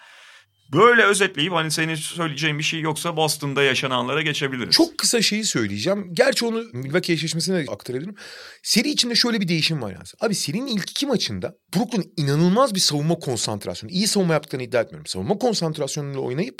[0.73, 4.75] Böyle özetleyip hani senin söyleyeceğin bir şey yoksa Boston'da yaşananlara geçebiliriz.
[4.75, 6.09] Çok kısa şeyi söyleyeceğim.
[6.13, 8.15] Gerçi onu Milwaukee eşleşmesine aktarabilirim.
[8.63, 10.13] Seri içinde şöyle bir değişim var yalnız.
[10.19, 13.91] Abi serinin ilk iki maçında Brooklyn inanılmaz bir savunma konsantrasyonu.
[13.91, 15.05] İyi savunma yaptıklarını iddia etmiyorum.
[15.05, 16.59] Savunma konsantrasyonuyla oynayıp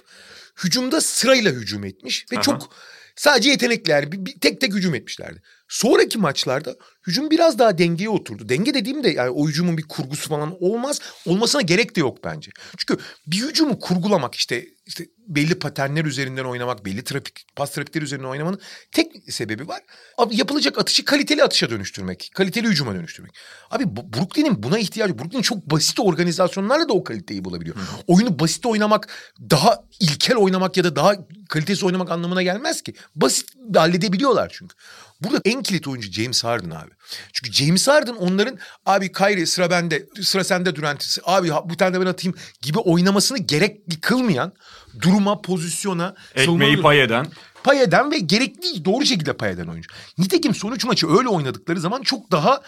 [0.64, 2.42] hücumda sırayla hücum etmiş ve Aha.
[2.42, 2.70] çok
[3.18, 5.42] sadece yetenekler bir, bir- tek tek hücum etmişlerdi.
[5.70, 6.76] Sonraki maçlarda
[7.08, 8.50] hücum biraz daha dengeye oturdu.
[8.50, 11.00] Denge dediğim de yani o hücumun bir kurgusu falan olmaz.
[11.26, 12.52] Olmasına gerek de yok bence.
[12.78, 18.28] Çünkü bir hücumu kurgulamak işte işte belli paternler üzerinden oynamak, belli trafik pas trafikleri üzerinden
[18.28, 18.60] oynamanın
[18.92, 19.82] tek sebebi var.
[20.18, 23.32] Abi yapılacak atışı kaliteli atışa dönüştürmek, kaliteli hücuma dönüştürmek.
[23.72, 25.20] Abi bu- Brooklyn'in buna ihtiyacı.
[25.20, 27.76] Brooklyn çok basit organizasyonlarla da o kaliteyi bulabiliyor.
[28.08, 29.08] Oyunu basit oynamak,
[29.50, 31.14] daha ilkel oynamak ya da daha
[31.50, 32.94] kalitesiz oynamak anlamına gelmez ki.
[33.16, 34.76] Basit halledebiliyorlar çünkü.
[35.22, 36.92] Burada en kilit oyuncu James Harden abi.
[37.34, 42.02] Çünkü James Harden onların abi Kyrie sıra bende, sıra sende Durant, abi bir tane de
[42.02, 44.54] ben atayım gibi oynamasını gerekli kılmayan
[45.02, 47.28] duruma, pozisyona, Ekmeği pay eden.
[47.64, 49.90] pay eden ve gerekli doğru şekilde pay eden oyuncu.
[50.18, 52.62] Nitekim son üç maçı öyle oynadıkları zaman çok daha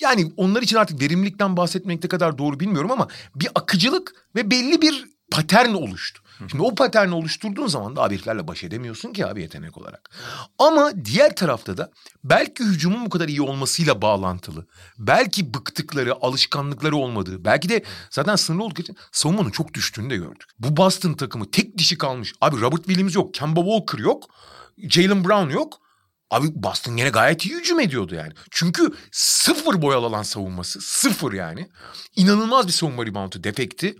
[0.00, 4.82] yani onlar için artık verimlilikten bahsetmek ne kadar doğru bilmiyorum ama bir akıcılık ve belli
[4.82, 6.22] bir patern oluştu.
[6.48, 10.10] Şimdi o paterni oluşturduğun zaman da abi heriflerle baş edemiyorsun ki abi yetenek olarak.
[10.58, 11.90] Ama diğer tarafta da
[12.24, 14.66] belki hücumun bu kadar iyi olmasıyla bağlantılı.
[14.98, 17.44] Belki bıktıkları, alışkanlıkları olmadığı.
[17.44, 20.50] Belki de zaten sınırlı oldukları için savunmanın çok düştüğünü de gördük.
[20.58, 22.32] Bu Boston takımı tek dişi kalmış.
[22.40, 24.24] Abi Robert Williams yok, Kemba Walker yok,
[24.78, 25.80] Jalen Brown yok.
[26.30, 28.32] Abi Boston yine gayet iyi hücum ediyordu yani.
[28.50, 30.80] Çünkü sıfır boyalı alan savunması.
[30.80, 31.68] Sıfır yani.
[32.16, 33.98] İnanılmaz bir savunma reboundu defekti.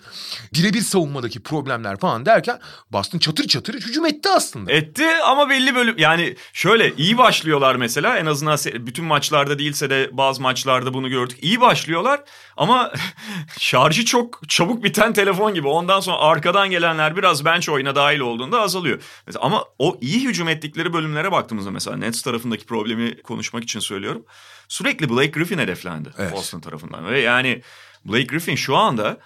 [0.55, 2.61] Birebir savunmadaki problemler falan derken
[2.93, 4.73] Boston çatır çatır hücum etti aslında.
[4.73, 10.11] Etti ama belli bölüm yani şöyle iyi başlıyorlar mesela en azından bütün maçlarda değilse de
[10.13, 11.39] bazı maçlarda bunu gördük.
[11.43, 12.21] İyi başlıyorlar
[12.57, 12.93] ama
[13.59, 15.69] şarjı çok çabuk biten telefon gibi.
[15.69, 19.03] Ondan sonra arkadan gelenler biraz bench oyuna dahil olduğunda azalıyor.
[19.41, 24.25] Ama o iyi hücum ettikleri bölümlere baktığımızda mesela Nets tarafındaki problemi konuşmak için söylüyorum.
[24.69, 26.33] Sürekli Blake Griffin hedeflendi Evet.
[26.33, 27.63] Boston tarafından ve yani
[28.05, 29.19] Blake Griffin şu anda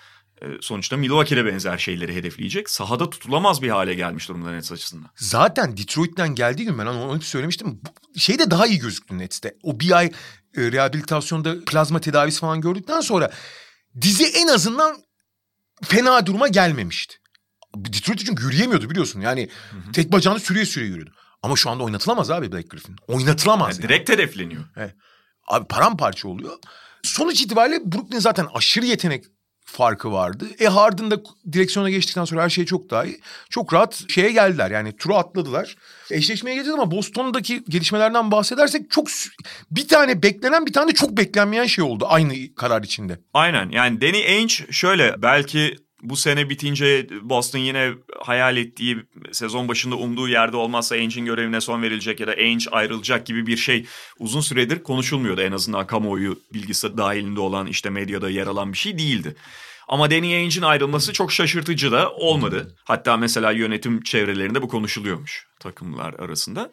[0.43, 2.71] e, sonuçta Milwaukee'de benzer şeyleri hedefleyecek.
[2.71, 5.11] Sahada tutulamaz bir hale gelmiş durumda Nets açısından.
[5.17, 7.81] Zaten Detroit'ten geldiği gün ben onu onu söylemiştim.
[8.17, 9.55] Şey de daha iyi gözüktü Nets'te.
[9.63, 10.07] O bir ay
[10.57, 13.31] e, rehabilitasyonda plazma tedavisi falan gördükten sonra
[14.01, 14.97] dizi en azından
[15.85, 17.17] fena duruma gelmemişti.
[17.77, 19.21] Detroit için yürüyemiyordu biliyorsun.
[19.21, 19.49] Yani
[19.93, 21.13] tek bacağını sürüye sürüye yürüdü.
[21.45, 22.97] Ama şu anda oynatılamaz abi Blake Griffin.
[23.09, 23.69] Oynatılamaz.
[23.69, 23.89] Yani yani.
[23.89, 24.65] direkt hedefleniyor.
[25.49, 26.53] Abi paramparça oluyor.
[27.03, 29.25] Sonuç itibariyle Brooklyn zaten aşırı yetenek
[29.65, 30.47] farkı vardı.
[30.59, 33.21] E Harden da direksiyona geçtikten sonra her şey çok daha iyi.
[33.51, 35.77] Çok rahat şeye geldiler yani turu atladılar.
[36.11, 39.09] Eşleşmeye geleceğiz ama Boston'daki gelişmelerden bahsedersek çok
[39.71, 43.21] bir tane beklenen bir tane de çok beklenmeyen şey oldu aynı karar içinde.
[43.35, 48.99] Aynen yani Danny Ainge şöyle belki bu sene bitince Boston yine hayal ettiği
[49.33, 53.57] sezon başında umduğu yerde olmazsa Ainge'in görevine son verilecek ya da Ainge ayrılacak gibi bir
[53.57, 53.87] şey
[54.19, 55.41] uzun süredir konuşulmuyordu.
[55.41, 59.37] En azından kamuoyu bilgisi dahilinde olan işte medyada yer alan bir şey değildi.
[59.89, 62.77] Ama Danny Ainge'in ayrılması çok şaşırtıcı da olmadı.
[62.85, 66.73] Hatta mesela yönetim çevrelerinde bu konuşuluyormuş takımlar arasında.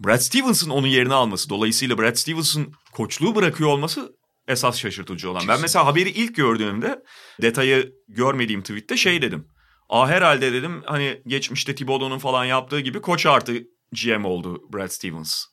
[0.00, 4.12] Brad Stevens'ın onun yerini alması dolayısıyla Brad Stevens'ın koçluğu bırakıyor olması
[4.52, 5.42] esas şaşırtıcı olan.
[5.48, 7.02] Ben mesela haberi ilk gördüğümde
[7.42, 9.48] detayı görmediğim tweette şey dedim.
[9.88, 13.52] Aa herhalde dedim hani geçmişte Thibodeau'nun falan yaptığı gibi koç artı
[13.92, 15.44] GM oldu Brad Stevens.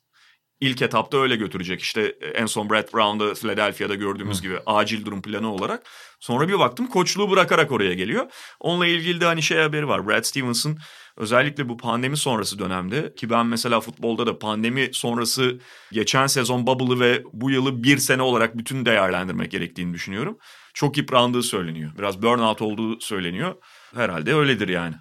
[0.60, 5.52] İlk etapta öyle götürecek işte en son Brad Brown'da Philadelphia'da gördüğümüz gibi acil durum planı
[5.52, 5.86] olarak.
[6.20, 8.26] Sonra bir baktım koçluğu bırakarak oraya geliyor.
[8.60, 10.08] Onunla ilgili de hani şey haberi var.
[10.08, 10.78] Brad Stevens'ın
[11.16, 15.60] özellikle bu pandemi sonrası dönemde ki ben mesela futbolda da pandemi sonrası
[15.92, 20.38] geçen sezon bubble'ı ve bu yılı bir sene olarak bütün değerlendirmek gerektiğini düşünüyorum.
[20.74, 21.92] Çok yıprandığı söyleniyor.
[21.98, 23.54] Biraz burnout olduğu söyleniyor.
[23.94, 24.94] Herhalde öyledir yani.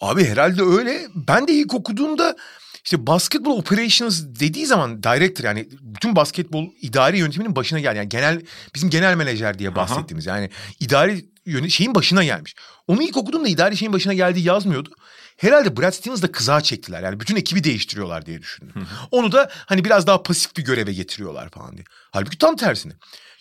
[0.00, 1.00] Abi herhalde öyle.
[1.14, 2.36] Ben de ilk okuduğumda
[2.84, 7.96] işte basketbol operations dediği zaman director yani bütün basketbol idari yönetiminin başına geldi.
[7.96, 8.42] Yani genel
[8.74, 12.54] bizim genel menajer diye bahsettiğimiz yani idari yöne, şeyin başına gelmiş.
[12.86, 14.90] Onu ilk okuduğumda idari şeyin başına geldiği yazmıyordu.
[15.36, 17.02] Herhalde Brad Stevens da kızağa çektiler.
[17.02, 18.86] Yani bütün ekibi değiştiriyorlar diye düşündüm.
[19.10, 21.84] Onu da hani biraz daha pasif bir göreve getiriyorlar falan diye.
[22.10, 22.92] Halbuki tam tersine.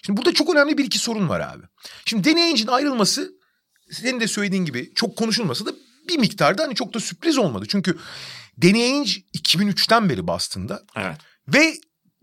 [0.06, 1.64] Şimdi burada çok önemli bir iki sorun var abi.
[2.06, 3.32] Şimdi Danny Ainge'in ayrılması
[3.92, 5.72] senin de söylediğin gibi çok konuşulmasa da
[6.10, 7.66] bir miktarda hani çok da sürpriz olmadı.
[7.70, 7.98] Çünkü
[8.62, 11.18] Danny Ainge 2003'ten beri Boston'da Evet.
[11.48, 11.74] ve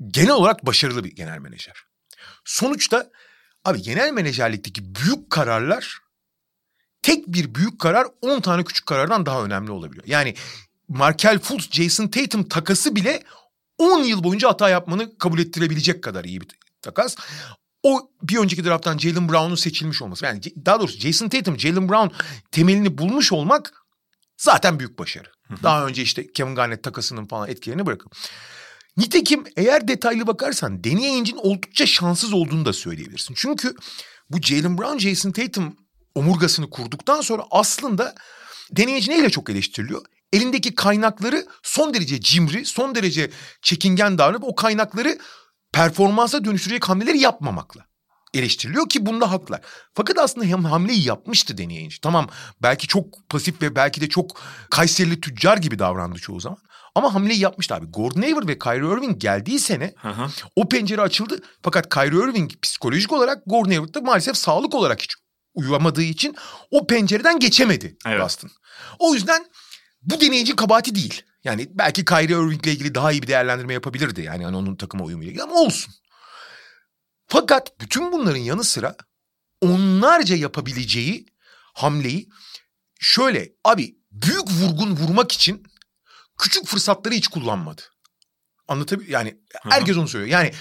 [0.08, 1.76] genel olarak başarılı bir genel menajer.
[2.44, 3.10] Sonuçta
[3.64, 5.98] abi genel menajerlikteki büyük kararlar
[7.02, 10.04] tek bir büyük karar 10 tane küçük karardan daha önemli olabiliyor.
[10.06, 10.34] Yani
[10.88, 13.22] Markel Fultz, Jason Tatum takası bile
[13.78, 16.48] 10 yıl boyunca hata yapmanı kabul ettirebilecek kadar iyi bir
[16.82, 17.16] takas.
[17.82, 20.24] o bir önceki drafttan Jalen Brown'un seçilmiş olması.
[20.24, 22.14] Yani daha doğrusu Jason Tatum, Jalen Brown
[22.50, 23.79] temelini bulmuş olmak
[24.40, 25.28] zaten büyük başarı.
[25.62, 28.10] Daha önce işte Kevin Garnett takasının falan etkilerini bırakın.
[28.96, 33.34] Nitekim eğer detaylı bakarsan Danny Ainge'in oldukça şanssız olduğunu da söyleyebilirsin.
[33.36, 33.74] Çünkü
[34.30, 35.76] bu Jalen Brown, Jason Tatum
[36.14, 38.14] omurgasını kurduktan sonra aslında
[38.76, 40.04] Danny Ainge neyle çok eleştiriliyor?
[40.32, 43.30] Elindeki kaynakları son derece cimri, son derece
[43.62, 45.18] çekingen davranıp o kaynakları
[45.72, 47.89] performansa dönüştürecek hamleleri yapmamakla
[48.34, 49.60] eleştiriliyor ki bunda haklılar.
[49.94, 51.96] Fakat aslında hamleyi yapmıştı Danny Ainge.
[52.02, 52.28] Tamam
[52.62, 54.40] belki çok pasif ve belki de çok
[54.70, 56.58] Kayserili tüccar gibi davrandı çoğu zaman.
[56.94, 57.86] Ama hamleyi yapmıştı abi.
[57.86, 60.26] Gordon Hayward ve Kyrie Irving geldiği sene Hı hı.
[60.56, 61.42] o pencere açıldı.
[61.62, 65.14] Fakat Kyrie Irving psikolojik olarak Gordon Hayward'da maalesef sağlık olarak hiç
[65.54, 66.34] uyamadığı için
[66.70, 68.20] o pencereden geçemedi Evet.
[68.20, 68.50] Boston.
[68.98, 69.46] O yüzden
[70.02, 71.22] bu deneyici kabahati değil.
[71.44, 74.22] Yani belki Kyrie Irving'le ilgili daha iyi bir değerlendirme yapabilirdi.
[74.22, 75.94] Yani hani onun takıma uyumuyla ilgili ama olsun.
[77.30, 78.96] Fakat bütün bunların yanı sıra
[79.60, 81.26] onlarca yapabileceği
[81.74, 82.28] hamleyi
[83.00, 85.62] şöyle abi büyük vurgun vurmak için
[86.38, 87.82] küçük fırsatları hiç kullanmadı.
[88.68, 89.38] Anlatabiliyor yani
[89.70, 90.30] herkes onu söylüyor.
[90.38, 90.52] Yani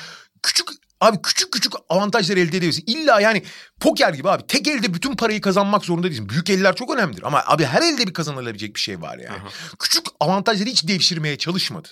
[0.44, 0.70] küçük
[1.02, 2.84] abi küçük küçük avantajlar elde edebilirsin.
[2.88, 3.44] İlla yani
[3.80, 6.30] poker gibi abi tek elde bütün parayı kazanmak zorunda değilsin.
[6.30, 9.38] Büyük eller çok önemlidir ama abi her elde bir kazanılabilecek bir şey var yani.
[9.38, 9.50] Aha.
[9.80, 11.90] Küçük avantajları hiç devşirmeye çalışmadı.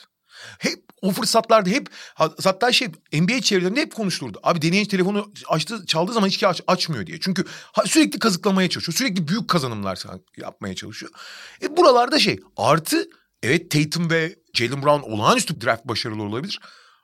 [0.59, 4.39] Hep o fırsatlarda hep hatta şey NBA çevrelerinde hep konuşulurdu.
[4.43, 7.19] Abi deneyen telefonu açtı çaldığı zaman hiç aç, açmıyor diye.
[7.19, 8.97] Çünkü ha- sürekli kazıklamaya çalışıyor.
[8.97, 10.03] Sürekli büyük kazanımlar
[10.37, 11.11] yapmaya çalışıyor.
[11.61, 13.09] E buralarda şey artı
[13.43, 16.59] evet Tatum ve Jalen Brown olağanüstü draft başarılı olabilir.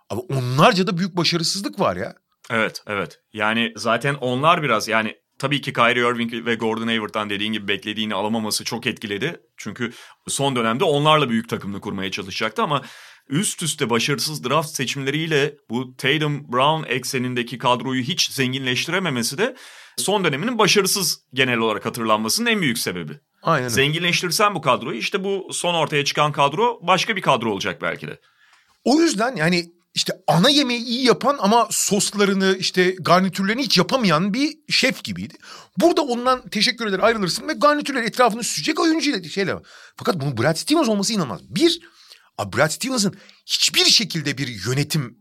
[0.10, 2.16] Ama onlarca da büyük başarısızlık var ya.
[2.52, 3.20] Evet, evet.
[3.34, 8.16] Yani zaten onlar biraz yani tabii ki Kyrie Irving ve Gordon Hayward'dan dediğin gibi beklediğini
[8.16, 9.42] alamaması çok etkiledi.
[9.58, 9.94] Çünkü
[10.28, 12.82] son dönemde onlarla büyük takımını kurmaya çalışacaktı ama
[13.30, 19.56] üst üste başarısız draft seçimleriyle bu Tatum Brown eksenindeki kadroyu hiç zenginleştirememesi de
[19.98, 23.20] son döneminin başarısız genel olarak hatırlanmasının en büyük sebebi.
[23.44, 23.68] Aynen.
[23.68, 28.20] Zenginleştirsen bu kadroyu işte bu son ortaya çıkan kadro başka bir kadro olacak belki de.
[28.84, 34.58] O yüzden yani işte ana yemeği iyi yapan ama soslarını işte garnitürlerini hiç yapamayan bir
[34.70, 35.34] şef gibiydi.
[35.78, 39.64] Burada ondan teşekkür eder ayrılırsın ve garnitürler etrafını süzecek oyuncuyla şeyle var.
[39.98, 41.42] Fakat bunun Brad Stevens olması inanılmaz.
[41.50, 41.80] Bir,
[42.38, 43.16] abi Brad Stevens'ın
[43.46, 45.18] hiçbir şekilde bir yönetim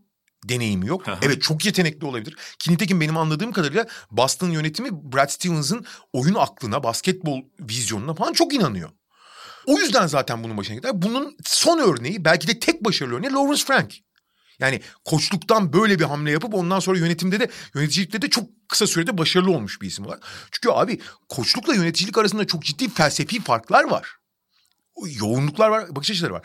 [0.49, 1.07] deneyimi yok.
[1.07, 1.19] Aha.
[1.21, 2.37] evet çok yetenekli olabilir.
[2.59, 8.53] Ki nitekim benim anladığım kadarıyla Boston yönetimi Brad Stevens'ın oyun aklına, basketbol vizyonuna falan çok
[8.53, 8.89] inanıyor.
[9.65, 10.91] O yüzden zaten bunun başına gider.
[10.93, 13.93] Bunun son örneği belki de tek başarılı örneği Lawrence Frank.
[14.59, 19.17] Yani koçluktan böyle bir hamle yapıp ondan sonra yönetimde de yöneticilikte de çok kısa sürede
[19.17, 20.19] başarılı olmuş bir isim var.
[20.51, 20.99] Çünkü abi
[21.29, 24.15] koçlukla yöneticilik arasında çok ciddi felsefi farklar var.
[25.21, 26.41] Yoğunluklar var, bakış açıları var.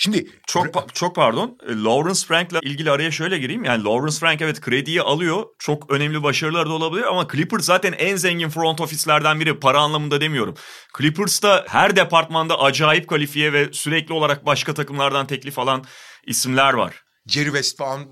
[0.00, 1.58] Şimdi Çok pa- çok pardon.
[1.68, 3.64] E, Lawrence Frank'la ilgili araya şöyle gireyim.
[3.64, 5.44] Yani Lawrence Frank evet krediyi alıyor.
[5.58, 9.60] Çok önemli başarılar da olabilir ama Clippers zaten en zengin front ofislerden biri.
[9.60, 10.54] Para anlamında demiyorum.
[10.98, 15.84] Clippers'ta her departmanda acayip kalifiye ve sürekli olarak başka takımlardan teklif alan
[16.26, 17.02] isimler var.
[17.26, 18.06] Jerry West falan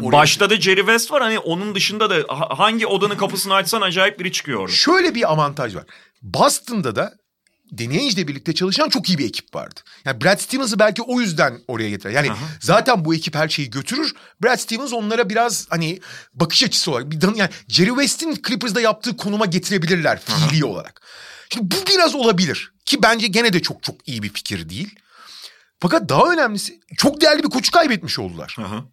[0.00, 1.22] oraya- Başta da Jerry West var.
[1.22, 4.72] Hani onun dışında da ha- hangi odanın kapısını açsan acayip biri çıkıyor orada.
[4.72, 5.84] Şöyle bir avantaj var.
[6.22, 7.12] Boston'da da
[7.78, 9.80] Danny Ainge'le birlikte çalışan çok iyi bir ekip vardı.
[10.04, 12.14] Yani Brad Stevens'ı belki o yüzden oraya getirir.
[12.14, 14.12] Yani zaten bu ekip her şeyi götürür.
[14.42, 16.00] Brad Stevens onlara biraz hani
[16.34, 21.02] bakış açısı olarak bir yani Jerry West'in Clippers'da yaptığı konuma getirebilirler fiili olarak.
[21.50, 24.94] Şimdi bu biraz olabilir ki bence gene de çok çok iyi bir fikir değil.
[25.80, 28.56] Fakat daha önemlisi çok değerli bir koçu kaybetmiş oldular.
[28.58, 28.84] Aha.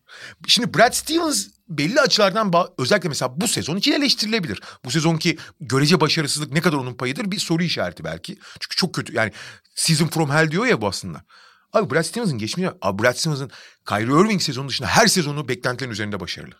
[0.48, 4.62] Şimdi Brad Stevens belli açılardan özellikle mesela bu sezon için eleştirilebilir.
[4.86, 8.38] Bu sezonki görece başarısızlık ne kadar onun payıdır bir soru işareti belki.
[8.60, 9.32] Çünkü çok kötü yani
[9.76, 11.24] season from hell diyor ya bu aslında.
[11.74, 13.52] Abi Brad Stevens'ın geçmiş abi Brad Stevens'ın
[13.88, 16.56] Kyrie Irving sezonu dışında her sezonu beklentilerin üzerinde başarılı.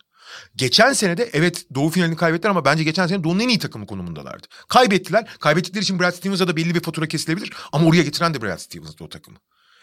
[0.56, 3.86] Geçen sene de evet Doğu finalini kaybettiler ama bence geçen sene Doğu'nun en iyi takımı
[3.86, 4.46] konumundalardı.
[4.68, 5.28] Kaybettiler.
[5.40, 9.04] Kaybettikleri için Brad Stevens'a da belli bir fatura kesilebilir ama oraya getiren de Brad Stevens'dı
[9.04, 9.38] o takımı.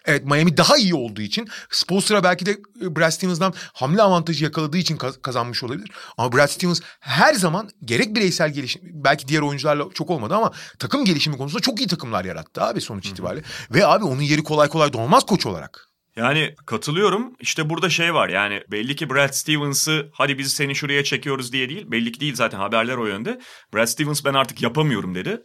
[0.06, 4.78] Evet Miami daha iyi olduğu için Spoelstra belki de e, Brad Stevens'dan hamle avantajı yakaladığı
[4.78, 5.92] için kaz- kazanmış olabilir.
[6.18, 11.06] Ama Brad Stevens her zaman gerek bireysel gelişim belki diğer oyuncularla çok olmadı ama takım
[11.06, 13.46] gelişimi konusunda çok iyi takımlar yarattı abi sonuç itibariyle.
[13.72, 15.88] Ve abi onun yeri kolay kolay dolmaz koç olarak.
[16.16, 17.34] Yani katılıyorum.
[17.40, 21.70] İşte burada şey var yani belli ki Brad Stevens'ı hadi biz seni şuraya çekiyoruz diye
[21.70, 21.92] değil.
[21.92, 23.42] Belli ki değil zaten haberler o yönde.
[23.74, 25.42] Brad Stevens ben artık yapamıyorum dedi.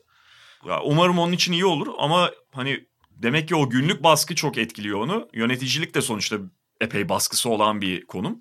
[0.69, 5.01] Ya umarım onun için iyi olur ama hani demek ki o günlük baskı çok etkiliyor
[5.01, 5.29] onu.
[5.35, 6.37] Yöneticilik de sonuçta
[6.81, 8.41] epey baskısı olan bir konum.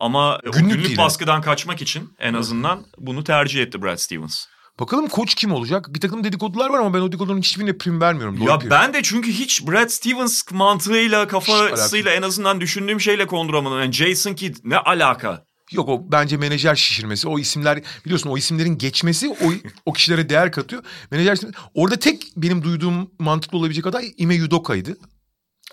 [0.00, 4.44] Ama o Günlük günlük değil, baskıdan kaçmak için en azından bunu tercih etti Brad Stevens.
[4.80, 5.86] Bakalım koç kim olacak?
[5.94, 8.36] Bir takım dedikodular var ama ben o dedikoduların hiçbirine prim vermiyorum.
[8.36, 8.70] Doğru Ya yapıyor.
[8.70, 13.78] ben de çünkü hiç Brad Stevens mantığıyla kafasıyla en azından düşündüğüm şeyle konduramadım.
[13.78, 15.44] Yani Jason Kidd ne alaka?
[15.72, 17.28] Yok o bence menajer şişirmesi.
[17.28, 19.52] O isimler biliyorsun o isimlerin geçmesi o,
[19.86, 20.84] o kişilere değer katıyor.
[21.10, 21.38] Menajer
[21.74, 24.96] Orada tek benim duyduğum mantıklı olabilecek aday Ime Udoka'ydı.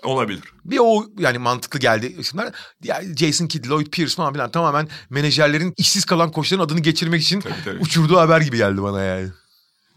[0.02, 0.42] Olabilir.
[0.64, 2.52] Bir o yani mantıklı geldi isimler.
[3.16, 7.54] Jason Kidd, Lloyd Pierce falan filan tamamen menajerlerin işsiz kalan koçların adını geçirmek için Tabii,
[7.64, 7.78] tabii.
[7.78, 9.28] uçurduğu haber gibi geldi bana yani.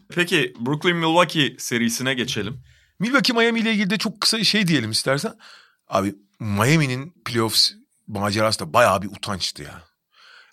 [0.09, 2.61] Peki Brooklyn Milwaukee serisine geçelim.
[2.99, 5.33] Milwaukee Miami ile ilgili de çok kısa şey diyelim istersen.
[5.87, 7.71] Abi Miami'nin playoffs
[8.07, 9.88] macerası da bayağı bir utançtı ya.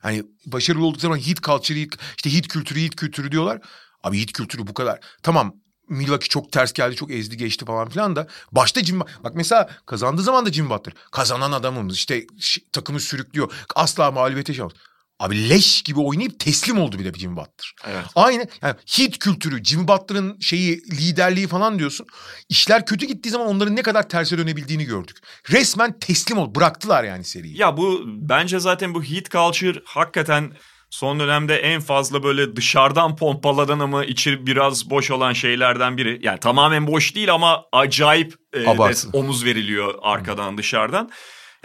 [0.06, 3.60] Hani başarılı oldukları zaman heat culture, heat, işte heat kültürü, heat kültürü diyorlar.
[4.02, 5.00] Abi heat kültürü bu kadar.
[5.22, 5.54] Tamam
[5.88, 8.26] Milwaukee çok ters geldi, çok ezdi geçti falan filan da.
[8.52, 10.94] Başta Jim Bak mesela kazandığı zaman da Jim Butler.
[11.10, 12.26] Kazanan adamımız işte
[12.72, 13.52] takımı sürüklüyor.
[13.74, 14.76] Asla mağlubiyete şey olmaz.
[15.20, 17.72] Abi leş gibi oynayıp teslim oldu bir de Jim Butler.
[17.86, 18.04] Evet.
[18.14, 22.06] Aynı yani hit kültürü, Jimmy Butler'ın şeyi liderliği falan diyorsun.
[22.48, 25.16] İşler kötü gittiği zaman onların ne kadar terse dönebildiğini gördük.
[25.50, 27.58] Resmen teslim ol, bıraktılar yani seriyi.
[27.58, 30.52] Ya bu bence zaten bu heat culture hakikaten
[30.90, 36.20] son dönemde en fazla böyle dışarıdan pompalanan ama içi biraz boş olan şeylerden biri.
[36.22, 38.66] Yani tamamen boş değil ama acayip e,
[39.12, 41.10] omuz veriliyor arkadan dışarıdan.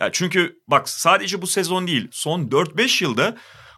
[0.01, 3.37] Ya çünkü bak sadece bu sezon değil son 4-5 yılda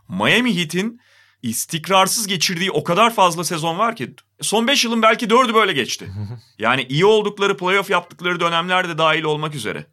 [0.10, 1.02] Miami Heat'in
[1.42, 6.10] istikrarsız geçirdiği o kadar fazla sezon var ki son 5 yılın belki 4'ü böyle geçti.
[6.60, 9.86] Yani iyi oldukları playoff yaptıkları dönemler de dahil olmak üzere.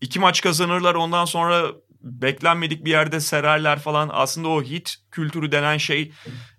[0.00, 4.10] İki maç kazanırlar ondan sonra beklenmedik bir yerde sererler falan.
[4.12, 6.12] Aslında o hit kültürü denen şey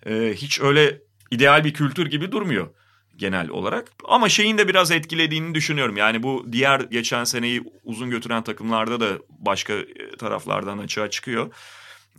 [0.05, 2.69] e, hiç öyle ideal bir kültür gibi durmuyor
[3.17, 3.91] genel olarak.
[4.07, 5.97] Ama şeyin de biraz etkilediğini düşünüyorum.
[5.97, 11.53] Yani bu diğer geçen seneyi uzun götüren takımlarda da başka e, taraflardan açığa çıkıyor.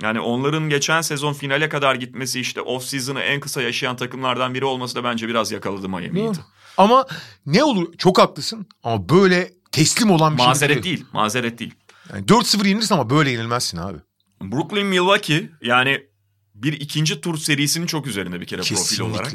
[0.02, 4.64] Yani onların geçen sezon finale kadar gitmesi işte off season'ı en kısa yaşayan takımlardan biri
[4.64, 6.40] olması da bence biraz yakaladı Miami Heat'i.
[6.76, 7.06] Ama
[7.46, 11.74] ne olur çok haklısın ama böyle teslim olan bir Mazeret şey değil, mazeret değil.
[12.12, 13.98] Yani 4-0 yenilirsin ama böyle yenilmezsin abi.
[14.42, 16.06] Brooklyn Milwaukee yani
[16.54, 19.04] bir ikinci tur serisinin çok üzerinde bir kere profil Kesinlikle.
[19.04, 19.32] olarak.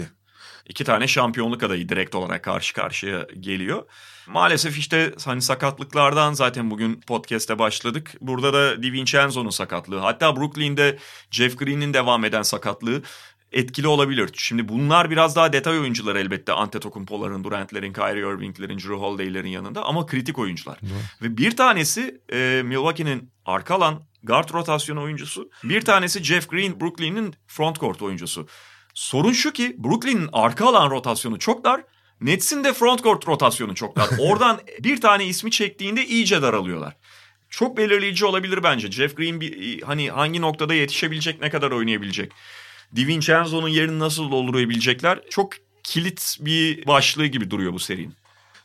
[0.69, 3.83] İki tane şampiyonluk adayı direkt olarak karşı karşıya geliyor.
[4.27, 8.11] Maalesef işte hani sakatlıklardan zaten bugün podcast'te başladık.
[8.21, 9.99] Burada da DiVincenzo'nun sakatlığı.
[9.99, 10.97] Hatta Brooklyn'de
[11.31, 13.01] Jeff Green'in devam eden sakatlığı
[13.51, 14.29] etkili olabilir.
[14.33, 16.51] Şimdi bunlar biraz daha detay oyuncular elbette.
[16.53, 20.79] Antetokounmpo'ların, Durant'lerin, Kyrie Irving'lerin, Drew Holiday'lerin yanında ama kritik oyuncular.
[21.21, 25.49] Ve bir tanesi e, Milwaukee'nin arka alan guard rotasyonu oyuncusu.
[25.63, 28.47] Bir tanesi Jeff Green, Brooklyn'in front court oyuncusu.
[28.93, 31.81] Sorun şu ki Brooklyn'in arka alan rotasyonu çok dar.
[32.21, 34.09] Nets'in de front court rotasyonu çok dar.
[34.19, 36.95] Oradan bir tane ismi çektiğinde iyice daralıyorlar.
[37.49, 38.91] Çok belirleyici olabilir bence.
[38.91, 42.31] Jeff Green bir, hani hangi noktada yetişebilecek, ne kadar oynayabilecek.
[42.95, 45.19] DiVincenzo'nun yerini nasıl doldurabilecekler?
[45.29, 45.53] Çok
[45.83, 48.15] kilit bir başlığı gibi duruyor bu serinin.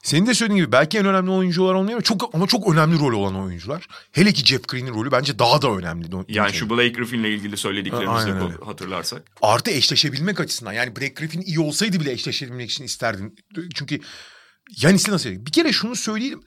[0.08, 3.40] Senin de söylediğin gibi belki en önemli oyuncular olmuyor çok ama çok önemli rol olan
[3.40, 3.86] oyuncular.
[4.12, 6.06] Hele ki Jeff Green'in rolü bence daha da önemli.
[6.28, 8.54] Yani şu Blake Griffin'le ilgili söylediklerimizi öyle.
[8.64, 9.22] hatırlarsak.
[9.42, 10.72] Artı eşleşebilmek açısından.
[10.72, 13.34] Yani Blake Griffin iyi olsaydı bile eşleşebilmek için isterdim.
[13.74, 14.00] Çünkü
[14.82, 15.30] Yanis'le nasıl?
[15.30, 16.40] Bir kere şunu söyleyelim.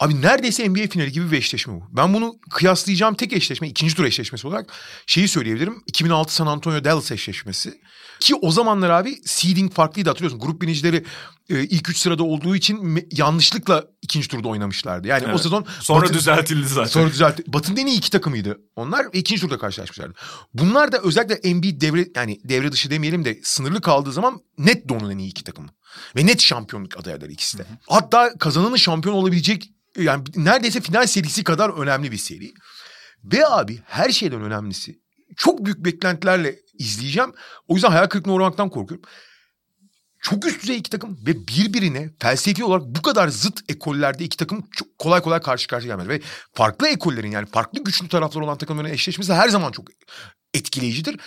[0.00, 1.84] Abi neredeyse NBA finali gibi bir eşleşme bu.
[1.90, 4.72] Ben bunu kıyaslayacağım tek eşleşme, ikinci tur eşleşmesi olarak
[5.06, 5.82] şeyi söyleyebilirim.
[5.86, 7.80] 2006 San Antonio Dallas eşleşmesi.
[8.22, 10.40] Ki o zamanlar abi seeding farklıydı hatırlıyorsun.
[10.40, 11.04] Grup birincileri
[11.50, 15.08] e, ilk üç sırada olduğu için yanlışlıkla ikinci turda oynamışlardı.
[15.08, 15.40] Yani o Evet.
[15.40, 15.66] sezon...
[15.80, 16.88] Sonra Batı- düzeltildi zaten.
[16.90, 17.42] Sonra düzeltti.
[17.46, 20.14] Batı'nın en iyi iki takımıydı onlar ikinci turda karşılaşmışlardı.
[20.54, 24.94] Bunlar da özellikle Embiid devre yani devre dışı demeyelim de sınırlı kaldığı zaman net de
[24.94, 25.68] onun en iyi iki takımı.
[26.16, 27.64] Ve net şampiyonluk adayları ikisi de.
[27.88, 32.52] Hatta kazananın şampiyon olabilecek yani neredeyse final serisi kadar önemli bir seri.
[33.24, 35.02] Ve abi her şeyden önemlisi
[35.36, 37.32] çok büyük beklentilerle izleyeceğim.
[37.68, 39.08] O yüzden hayal kırıklığına uğramaktan korkuyorum.
[40.20, 44.66] Çok üst düzey iki takım ve birbirine felsefi olarak bu kadar zıt ekollerde iki takım
[44.72, 46.08] çok kolay kolay karşı karşıya gelmez.
[46.08, 46.20] Ve
[46.54, 49.88] farklı ekollerin yani farklı güçlü taraflar olan takımların eşleşmesi her zaman çok
[50.54, 51.20] etkileyicidir.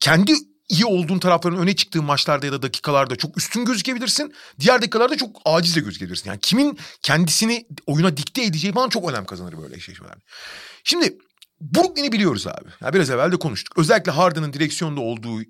[0.00, 0.34] Kendi
[0.68, 4.34] iyi olduğun tarafların öne çıktığı maçlarda ya da dakikalarda çok üstün gözükebilirsin.
[4.60, 6.30] Diğer dakikalarda çok aciz de gözükebilirsin.
[6.30, 10.20] Yani kimin kendisini oyuna dikte edeceği falan çok önem kazanır böyle eşleşmelerde.
[10.84, 11.18] Şimdi
[11.60, 12.68] Brooklyn'i biliyoruz abi.
[12.80, 13.78] Ya biraz evvel de konuştuk.
[13.78, 15.40] Özellikle Harden'ın direksiyonda olduğu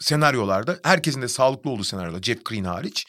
[0.00, 3.06] senaryolarda herkesin de sağlıklı olduğu senaryoda Jeff Green hariç.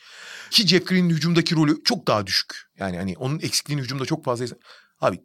[0.51, 2.71] Ki Jeff Green'in hücumdaki rolü çok daha düşük.
[2.77, 4.45] Yani hani onun eksikliğini hücumda çok fazla.
[5.01, 5.19] Abi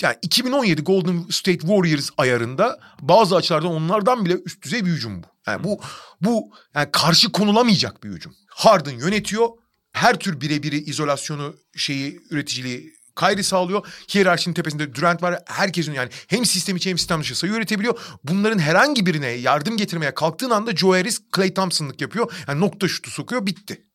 [0.00, 5.26] yani 2017 Golden State Warriors ayarında bazı açılardan onlardan bile üst düzey bir hücum bu.
[5.46, 5.80] Yani bu
[6.20, 8.34] bu yani karşı konulamayacak bir hücum.
[8.48, 9.48] Harden yönetiyor.
[9.92, 13.86] Her tür birebiri izolasyonu şeyi üreticiliği Kyrie sağlıyor.
[14.14, 15.38] Hiyerarşinin tepesinde Durant var.
[15.46, 17.98] Herkesin yani hem sistem içi hem sistem dışı sayı üretebiliyor.
[18.24, 22.32] Bunların herhangi birine yardım getirmeye kalktığın anda Joe Harris Clay Thompson'lık yapıyor.
[22.48, 23.86] Yani nokta şutu sokuyor bitti.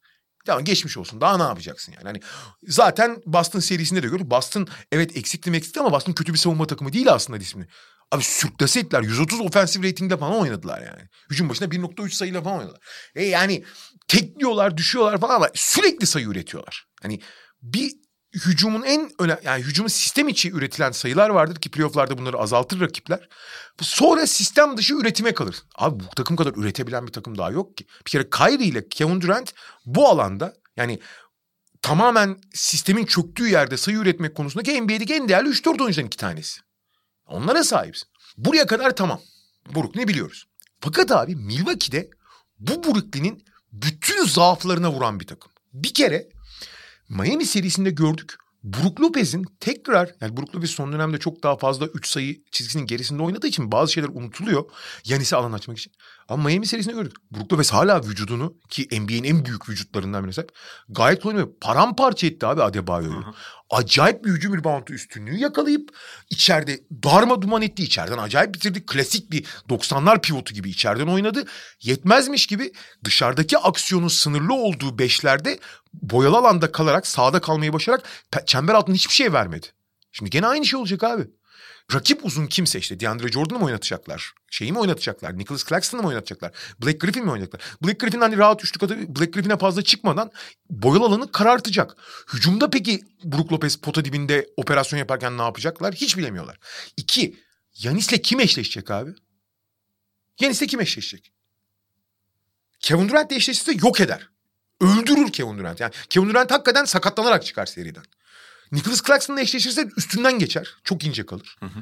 [0.45, 1.21] Tamam geçmiş olsun.
[1.21, 2.03] Daha ne yapacaksın yani?
[2.03, 2.19] Hani
[2.63, 4.31] zaten Boston serisinde de gördük.
[4.31, 7.67] Boston evet eksikli eksikti ama Boston kötü bir savunma takımı değil aslında ismi.
[8.11, 9.01] Abi sürklase ettiler.
[9.01, 11.01] 130 ofensif ratingde falan oynadılar yani.
[11.29, 12.81] Hücum başına 1.3 sayıyla falan oynadılar.
[13.15, 13.63] E yani
[14.07, 16.85] tekliyorlar, düşüyorlar falan ama sürekli sayı üretiyorlar.
[17.01, 17.19] Hani
[17.61, 17.91] bir
[18.33, 23.29] hücumun en önemli yani hücumun sistem içi üretilen sayılar vardır ki playofflarda bunları azaltır rakipler.
[23.81, 25.55] Sonra sistem dışı üretime kalır.
[25.75, 27.85] Abi bu takım kadar üretebilen bir takım daha yok ki.
[28.05, 29.53] Bir kere Kyrie ile Kevin Durant
[29.85, 30.99] bu alanda yani
[31.81, 36.61] tamamen sistemin çöktüğü yerde sayı üretmek konusundaki NBA'deki en değerli 3-4 oyuncudan iki tanesi.
[37.25, 38.07] Onlara sahipsin.
[38.37, 39.21] Buraya kadar tamam.
[39.75, 40.47] Brooklyn'i biliyoruz.
[40.79, 42.09] Fakat abi Milwaukee'de
[42.59, 45.51] bu Brooklyn'in bütün zaaflarına vuran bir takım.
[45.73, 46.29] Bir kere
[47.09, 48.35] Miami serisinde gördük.
[48.63, 53.23] Brook Lopez'in tekrar yani Brook Lopez son dönemde çok daha fazla 3 sayı çizgisinin gerisinde
[53.23, 54.65] oynadığı için bazı şeyler unutuluyor.
[55.05, 55.93] Yanis'e alan açmak için.
[56.29, 57.13] Ama Miami serisinde gördük.
[57.31, 60.47] Brook Lopez hala vücudunu ki NBA'nin en büyük vücutlarından birisi
[60.89, 61.47] gayet oynuyor.
[61.61, 63.23] Paramparça etti abi Adebayo'yu.
[63.69, 65.89] Acayip bir hücum reboundu üstünlüğü yakalayıp
[66.29, 67.83] içeride darma duman etti.
[67.83, 68.85] içeriden acayip bitirdi.
[68.85, 71.45] Klasik bir 90'lar pivotu gibi içeriden oynadı.
[71.81, 72.71] Yetmezmiş gibi
[73.03, 75.59] dışarıdaki aksiyonun sınırlı olduğu beşlerde
[75.93, 78.05] boyalı alanda kalarak sağda kalmayı başararak
[78.45, 79.67] çember altında hiçbir şey vermedi.
[80.11, 81.27] Şimdi gene aynı şey olacak abi.
[81.93, 84.33] Rakip uzun kimse işte DeAndre Jordan'ı mı oynatacaklar?
[84.51, 85.37] Şeyi mi oynatacaklar?
[85.37, 86.51] Nicholas Claxton'ı mı oynatacaklar?
[86.83, 87.77] Blake Griffin mi oynatacaklar?
[87.83, 90.31] Blake Griffin hani rahat üçlük atıp Blake Griffin'e fazla çıkmadan
[90.69, 91.97] boyalı alanı karartacak.
[92.33, 95.93] Hücumda peki Brook Lopez pota dibinde operasyon yaparken ne yapacaklar?
[95.93, 96.59] Hiç bilemiyorlar.
[96.97, 97.39] İki,
[97.73, 99.11] Yanis'le kim eşleşecek abi?
[100.39, 101.33] Yanis'le kim eşleşecek?
[102.79, 104.29] Kevin Durant'le eşleşirse yok eder.
[104.81, 105.79] Öldürür Kevin Durant.
[105.79, 108.03] Yani Kevin Durant hakikaten sakatlanarak çıkar seriden.
[108.71, 110.75] Nicholas Claxton'la eşleşirse üstünden geçer.
[110.83, 111.57] Çok ince kalır.
[111.59, 111.79] Hı hı.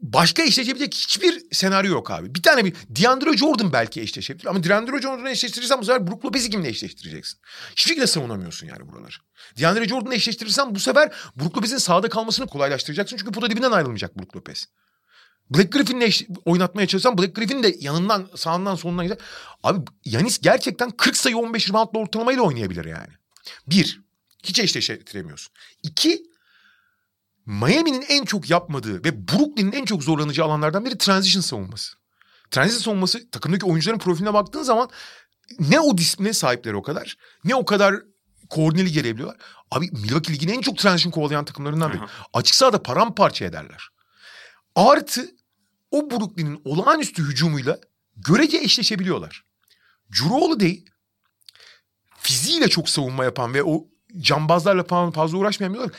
[0.00, 2.34] Başka eşleşebilecek hiçbir senaryo yok abi.
[2.34, 6.50] Bir tane bir DeAndre Jordan belki eşleşebilir ama DeAndre Jordan'ı eşleştirirsen bu sefer Brook Lopez'i
[6.50, 7.40] kimle eşleştireceksin?
[7.70, 9.14] Hiçbir şekilde savunamıyorsun yani buraları.
[9.58, 13.16] DeAndre Jordan'ı eşleştirirsen bu sefer Brook Lopez'in sahada kalmasını kolaylaştıracaksın.
[13.16, 14.66] Çünkü pota dibinden ayrılmayacak Brook Lopez.
[15.50, 19.18] Black Griffin'le oynatmaya çalışsan Black Griffin de yanından sağından solundan gider.
[19.62, 23.12] Abi Yanis gerçekten 40 sayı 15 reboundla ortalamayla oynayabilir yani.
[23.66, 24.00] Bir.
[24.42, 25.52] Hiç eşleştiremiyorsun.
[25.82, 26.22] İki,
[27.46, 31.96] Miami'nin en çok yapmadığı ve Brooklyn'in en çok zorlanacağı alanlardan biri transition savunması.
[32.50, 34.90] Transition savunması takımdaki oyuncuların profiline baktığın zaman
[35.58, 37.94] ne o disipline sahipleri o kadar ne o kadar
[38.50, 39.36] koordineli gelebiliyorlar.
[39.70, 42.00] Abi Milwaukee Ligi'nin en çok transition kovalayan takımlarından biri.
[42.32, 43.88] Açık sahada paramparça ederler.
[44.74, 45.30] Artı
[45.90, 47.78] o Brooklyn'in olağanüstü hücumuyla
[48.16, 49.44] görece eşleşebiliyorlar.
[50.12, 50.90] Drew değil
[52.18, 55.90] fiziğiyle çok savunma yapan ve o cambazlarla falan fazla uğraşmayan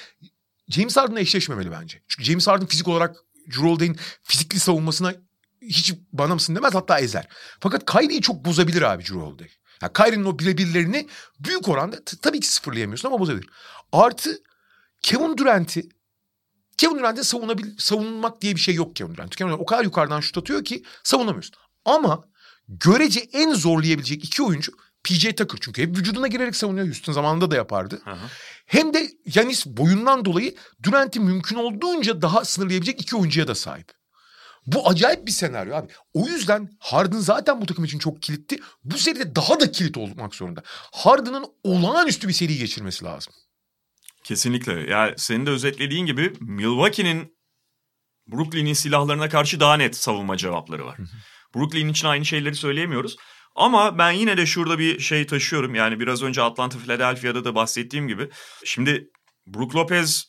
[0.69, 2.01] James Harden'la eşleşmemeli bence.
[2.07, 3.15] Çünkü James Harden fizik olarak
[3.55, 5.13] Holiday'in fizikli savunmasına
[5.61, 7.27] hiç bana mısın demez hatta ezer.
[7.59, 9.49] Fakat Kyrie'yi çok bozabilir abi Holiday.
[9.81, 11.07] Yani Kyrie'nin o birebirlerini
[11.39, 13.49] büyük oranda tabii ki sıfırlayamıyorsun ama bozabilir.
[13.91, 14.41] Artı
[15.01, 15.89] Kevin Durant'i
[16.77, 19.35] Kevin Durant'e savunabil, savunmak diye bir şey yok Kevin Durant.
[19.35, 21.55] Kevin Durant o kadar yukarıdan şut atıyor ki savunamıyorsun.
[21.85, 22.23] Ama
[22.67, 24.71] görece en zorlayabilecek iki oyuncu
[25.03, 26.87] PJ Tucker çünkü hep vücuduna girerek savunuyor.
[26.87, 28.01] Houston zamanında da yapardı.
[28.03, 28.29] Hı hı.
[28.65, 33.91] Hem de Yanis boyundan dolayı Durant'i mümkün olduğunca daha sınırlayabilecek iki oyuncuya da sahip.
[34.65, 35.87] Bu acayip bir senaryo abi.
[36.13, 38.59] O yüzden Harden zaten bu takım için çok kilitli.
[38.83, 40.63] Bu seride daha da kilit olmak zorunda.
[40.91, 43.33] Harden'ın olağanüstü bir seri geçirmesi lazım.
[44.23, 44.91] Kesinlikle.
[44.91, 47.37] Yani senin de özetlediğin gibi Milwaukee'nin
[48.27, 50.97] Brooklyn'in silahlarına karşı daha net savunma cevapları var.
[51.55, 53.17] Brooklyn için aynı şeyleri söyleyemiyoruz.
[53.55, 55.75] Ama ben yine de şurada bir şey taşıyorum.
[55.75, 58.29] Yani biraz önce Atlanta Philadelphia'da da bahsettiğim gibi.
[58.65, 59.09] Şimdi
[59.47, 60.25] Brook Lopez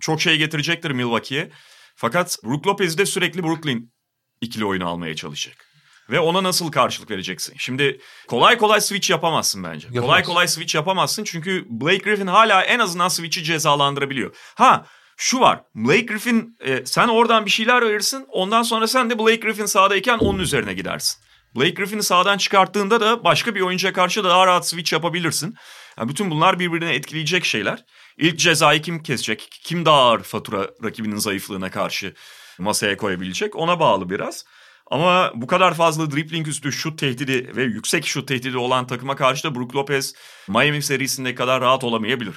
[0.00, 1.50] çok şey getirecektir Milwaukee'ye.
[1.96, 3.92] Fakat Brook Lopez de sürekli Brooklyn
[4.40, 5.66] ikili oyunu almaya çalışacak.
[6.10, 7.54] Ve ona nasıl karşılık vereceksin?
[7.58, 9.86] Şimdi kolay kolay switch yapamazsın bence.
[9.86, 10.06] Yapamaz.
[10.06, 14.36] Kolay kolay switch yapamazsın çünkü Blake Griffin hala en azından switch'i cezalandırabiliyor.
[14.54, 15.62] Ha şu var.
[15.74, 18.26] Blake Griffin e, sen oradan bir şeyler verirsin.
[18.28, 21.22] Ondan sonra sen de Blake Griffin sahadayken onun üzerine gidersin.
[21.56, 25.54] Blake Griffin'i sağdan çıkarttığında da başka bir oyuncuya karşı daha rahat switch yapabilirsin.
[25.98, 27.84] Yani bütün bunlar birbirine etkileyecek şeyler.
[28.18, 29.48] İlk cezayı kim kesecek?
[29.64, 32.14] Kim daha ağır fatura rakibinin zayıflığına karşı
[32.58, 33.56] masaya koyabilecek?
[33.56, 34.44] Ona bağlı biraz.
[34.90, 39.44] Ama bu kadar fazla dribbling üstü şut tehdidi ve yüksek şut tehdidi olan takıma karşı
[39.44, 40.14] da Brook Lopez
[40.48, 42.34] Miami serisinde kadar rahat olamayabilir.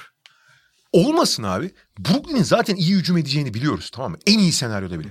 [0.92, 1.70] Olmasın abi.
[1.98, 4.18] Brooklyn'in zaten iyi hücum edeceğini biliyoruz tamam mı?
[4.26, 5.08] En iyi senaryoda bile.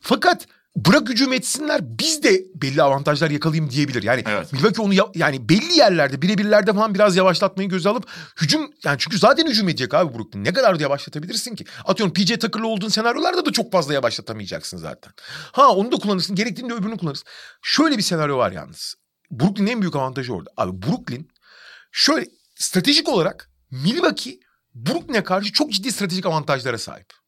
[0.00, 4.02] Fakat bırak hücum etsinler biz de belli avantajlar yakalayayım diyebilir.
[4.02, 4.52] Yani evet.
[4.52, 8.06] Milwaukee onu ya, yani belli yerlerde birebirlerde falan biraz yavaşlatmayı göze alıp
[8.40, 10.44] hücum yani çünkü zaten hücum edecek abi Brooklyn.
[10.44, 11.64] Ne kadar da yavaşlatabilirsin ki?
[11.84, 15.12] Atıyorum PJ Tucker'lı olduğun senaryolarda da çok fazla yavaşlatamayacaksın zaten.
[15.52, 16.36] Ha onu da kullanırsın.
[16.36, 17.26] Gerektiğinde öbürünü kullanırsın.
[17.62, 18.94] Şöyle bir senaryo var yalnız.
[19.30, 20.50] Brooklyn'in en büyük avantajı orada.
[20.56, 21.28] Abi Brooklyn
[21.92, 24.38] şöyle stratejik olarak Milwaukee
[24.74, 27.23] Brooklyn'e karşı çok ciddi stratejik avantajlara sahip.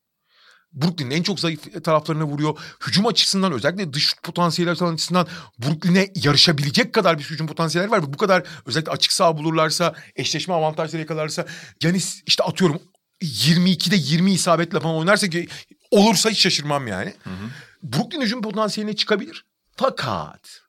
[0.73, 2.59] Brooklyn'in en çok zayıf taraflarına vuruyor.
[2.87, 5.27] Hücum açısından özellikle dış şut potansiyeli açısından
[5.59, 8.13] Brooklyn'e yarışabilecek kadar bir hücum potansiyeli var.
[8.13, 11.47] Bu kadar özellikle açık saha bulurlarsa, eşleşme avantajları yakalarsa.
[11.83, 12.83] Yani işte atıyorum
[13.23, 15.49] 22'de 20 isabetle falan oynarsa ki
[15.91, 17.15] olursa hiç şaşırmam yani.
[17.25, 17.51] Hı hı.
[17.83, 19.45] Brooklyn hücum potansiyeline çıkabilir.
[19.77, 20.66] Fakat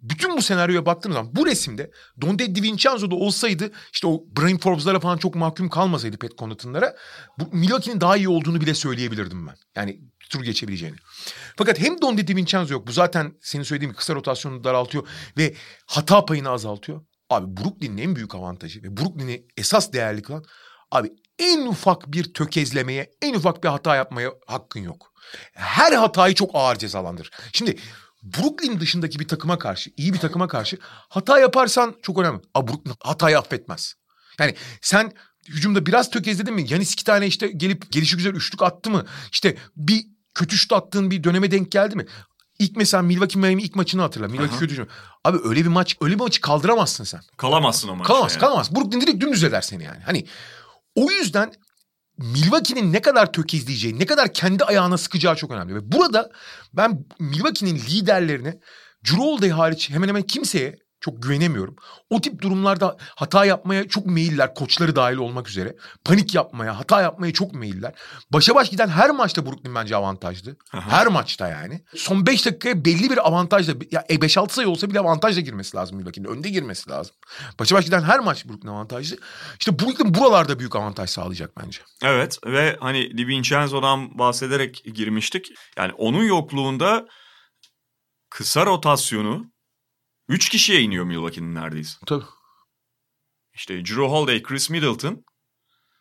[0.00, 1.90] bütün bu senaryoya baktığım zaman bu resimde
[2.20, 6.96] Donde DiVincenzo'da olsaydı işte o Brain Forbes'lara falan çok mahkum kalmasaydı Pat Connaughton'lara
[7.38, 9.54] bu Milwaukee'nin daha iyi olduğunu bile söyleyebilirdim ben.
[9.76, 10.96] Yani tur geçebileceğini.
[11.56, 12.86] Fakat hem Donde DiVincenzo yok.
[12.86, 15.54] Bu zaten senin söylediğin kısa rotasyonu daraltıyor ve
[15.86, 17.04] hata payını azaltıyor.
[17.30, 20.44] Abi Brooklyn'in en büyük avantajı ve Brooklyn'i esas değerli kılan
[20.90, 25.12] abi en ufak bir tökezlemeye, en ufak bir hata yapmaya hakkın yok.
[25.52, 27.30] Her hatayı çok ağır cezalandır.
[27.52, 27.76] Şimdi
[28.22, 32.40] Brooklyn dışındaki bir takıma karşı, iyi bir takıma karşı hata yaparsan çok önemli.
[32.54, 33.94] Ama Brooklyn hatayı affetmez.
[34.38, 35.12] Yani sen
[35.48, 36.66] hücumda biraz tökezledin mi?
[36.68, 39.06] Yanis iki tane işte gelip gelişi güzel üçlük attı mı?
[39.32, 42.06] İşte bir kötü şut attığın bir döneme denk geldi mi?
[42.58, 44.28] İlk mesela Milwaukee Miami ilk maçını hatırla.
[44.28, 44.88] Milwaukee kötü.
[45.24, 47.20] Abi öyle bir maç, öyle bir maçı kaldıramazsın sen.
[47.36, 48.12] Kalamazsın o maçta.
[48.12, 48.40] Kalamaz, yani.
[48.40, 48.74] kalamaz.
[48.74, 50.02] Brooklyn direkt dümdüz eder seni yani.
[50.02, 50.26] Hani
[50.94, 51.52] o yüzden
[52.18, 55.74] Milwaukee'nin ne kadar tökezleyeceği, ne kadar kendi ayağına sıkacağı çok önemli.
[55.74, 56.30] Ve burada
[56.72, 58.58] ben Milwaukee'nin liderlerine,
[59.04, 61.76] Drew hariç hemen hemen kimseye çok güvenemiyorum.
[62.10, 65.76] O tip durumlarda hata yapmaya çok meyiller, koçları dahil olmak üzere.
[66.04, 67.94] Panik yapmaya, hata yapmaya çok meyiller.
[68.30, 70.56] Başa baş giden her maçta Brooklyn bence avantajlı.
[70.72, 70.90] Aha.
[70.90, 71.84] Her maçta yani.
[71.96, 75.96] Son 5 dakikaya belli bir avantajla, ya 5-6 e, sayı olsa bile avantajla girmesi lazım
[75.96, 76.28] Milwaukee'nin.
[76.28, 77.14] Önde girmesi lazım.
[77.58, 79.16] Başa baş giden her maç Brooklyn avantajlı.
[79.58, 81.80] İşte Brooklyn buralarda büyük avantaj sağlayacak bence.
[82.04, 85.46] Evet ve hani DiVincenzo'dan bahsederek girmiştik.
[85.76, 87.06] Yani onun yokluğunda
[88.30, 89.46] kısa rotasyonu
[90.28, 91.98] Üç kişiye iniyor Milwaukee'nin neredeyse.
[92.06, 92.24] Tabii.
[93.54, 95.24] İşte Drew Holiday, Chris Middleton,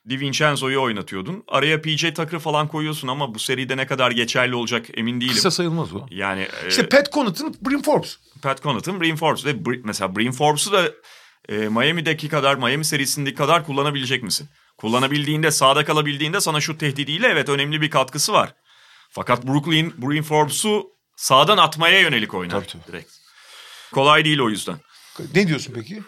[0.09, 1.43] DiVincenzo'yu oynatıyordun.
[1.47, 5.35] Araya PJ Tucker falan koyuyorsun ama bu seride ne kadar geçerli olacak emin değilim.
[5.35, 6.05] Kısa sayılmaz o.
[6.09, 8.17] Yani İşte e, Pat Connaughton, Brim Forbes.
[8.41, 10.91] Pat Connaughton, Brim Forbes ve Br- mesela Brim Forbes'u da
[11.49, 14.49] e, Miami'deki kadar, Miami serisindeki kadar kullanabilecek misin?
[14.77, 18.55] Kullanabildiğinde, sağda kalabildiğinde sana şu tehdidiyle evet önemli bir katkısı var.
[19.09, 22.83] Fakat Brooklyn, Brim Forbes'u sağdan atmaya yönelik oynar tabii, tabii.
[22.87, 23.16] direkt.
[23.93, 24.77] Kolay değil o yüzden.
[25.35, 26.03] Ne diyorsun peki?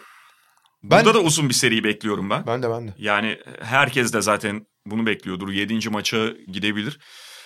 [0.83, 2.47] Ben, Burada da uzun bir seri bekliyorum ben.
[2.47, 2.93] Ben de ben de.
[2.97, 5.49] Yani herkes de zaten bunu bekliyordur.
[5.49, 6.99] Yedinci maça gidebilir.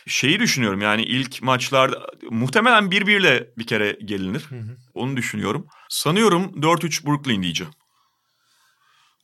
[0.07, 4.45] Şeyi düşünüyorum yani ilk maçlarda muhtemelen bir birle bir kere gelinir.
[4.49, 4.77] Hı hı.
[4.93, 5.67] Onu düşünüyorum.
[5.89, 7.73] Sanıyorum 4-3 Brooklyn diyeceğim.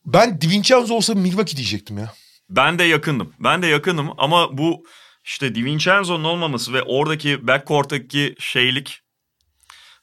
[0.06, 2.14] Ben DiVincenzo olsa Milwaukee diyecektim ya.
[2.50, 3.34] Ben de yakındım.
[3.40, 4.86] Ben de yakınım ama bu
[5.24, 9.02] işte DiVincenzo'nun olmaması ve oradaki backcourt'taki şeylik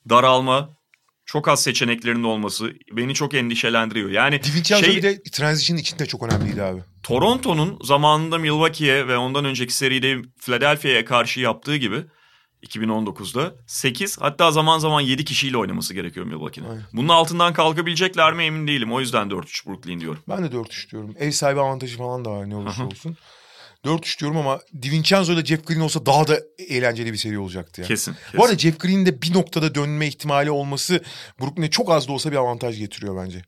[0.08, 0.75] daralma
[1.26, 4.10] çok az seçeneklerinin olması beni çok endişelendiriyor.
[4.10, 6.80] Yani DiVincenzo şey, bir de transition içinde çok önemliydi abi.
[7.02, 12.04] Toronto'nun zamanında Milwaukee'ye ve ondan önceki seride Philadelphia'ya karşı yaptığı gibi
[12.62, 16.80] 2019'da 8 hatta zaman zaman 7 kişiyle oynaması gerekiyor Milwaukee'nin.
[16.92, 18.92] Bunun altından kalkabilecekler mi emin değilim.
[18.92, 20.20] O yüzden 4-3 Brooklyn diyorum.
[20.28, 21.14] Ben de 4-3 diyorum.
[21.18, 23.16] Ev sahibi avantajı falan da var ne olursa olsun.
[23.84, 27.80] 4-3 diyorum ama DiVincenzo ile Jeff Green olsa daha da eğlenceli bir seri olacaktı.
[27.80, 27.88] Yani.
[27.88, 28.38] Kesin, kesin.
[28.38, 31.04] Bu arada Jeff Green'in de bir noktada dönme ihtimali olması
[31.40, 33.42] Brooklyn'e çok az da olsa bir avantaj getiriyor bence.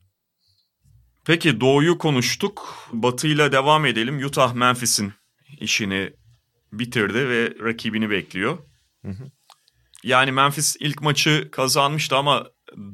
[1.25, 2.87] Peki Doğu'yu konuştuk.
[2.93, 4.25] Batı'yla devam edelim.
[4.25, 5.13] Utah Memphis'in
[5.59, 6.13] işini
[6.73, 8.57] bitirdi ve rakibini bekliyor.
[9.05, 9.31] Hı hı.
[10.03, 12.47] Yani Memphis ilk maçı kazanmıştı ama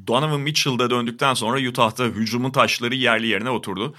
[0.06, 3.94] Donovan Mitchell'da döndükten sonra Utah'ta hücumun taşları yerli yerine oturdu.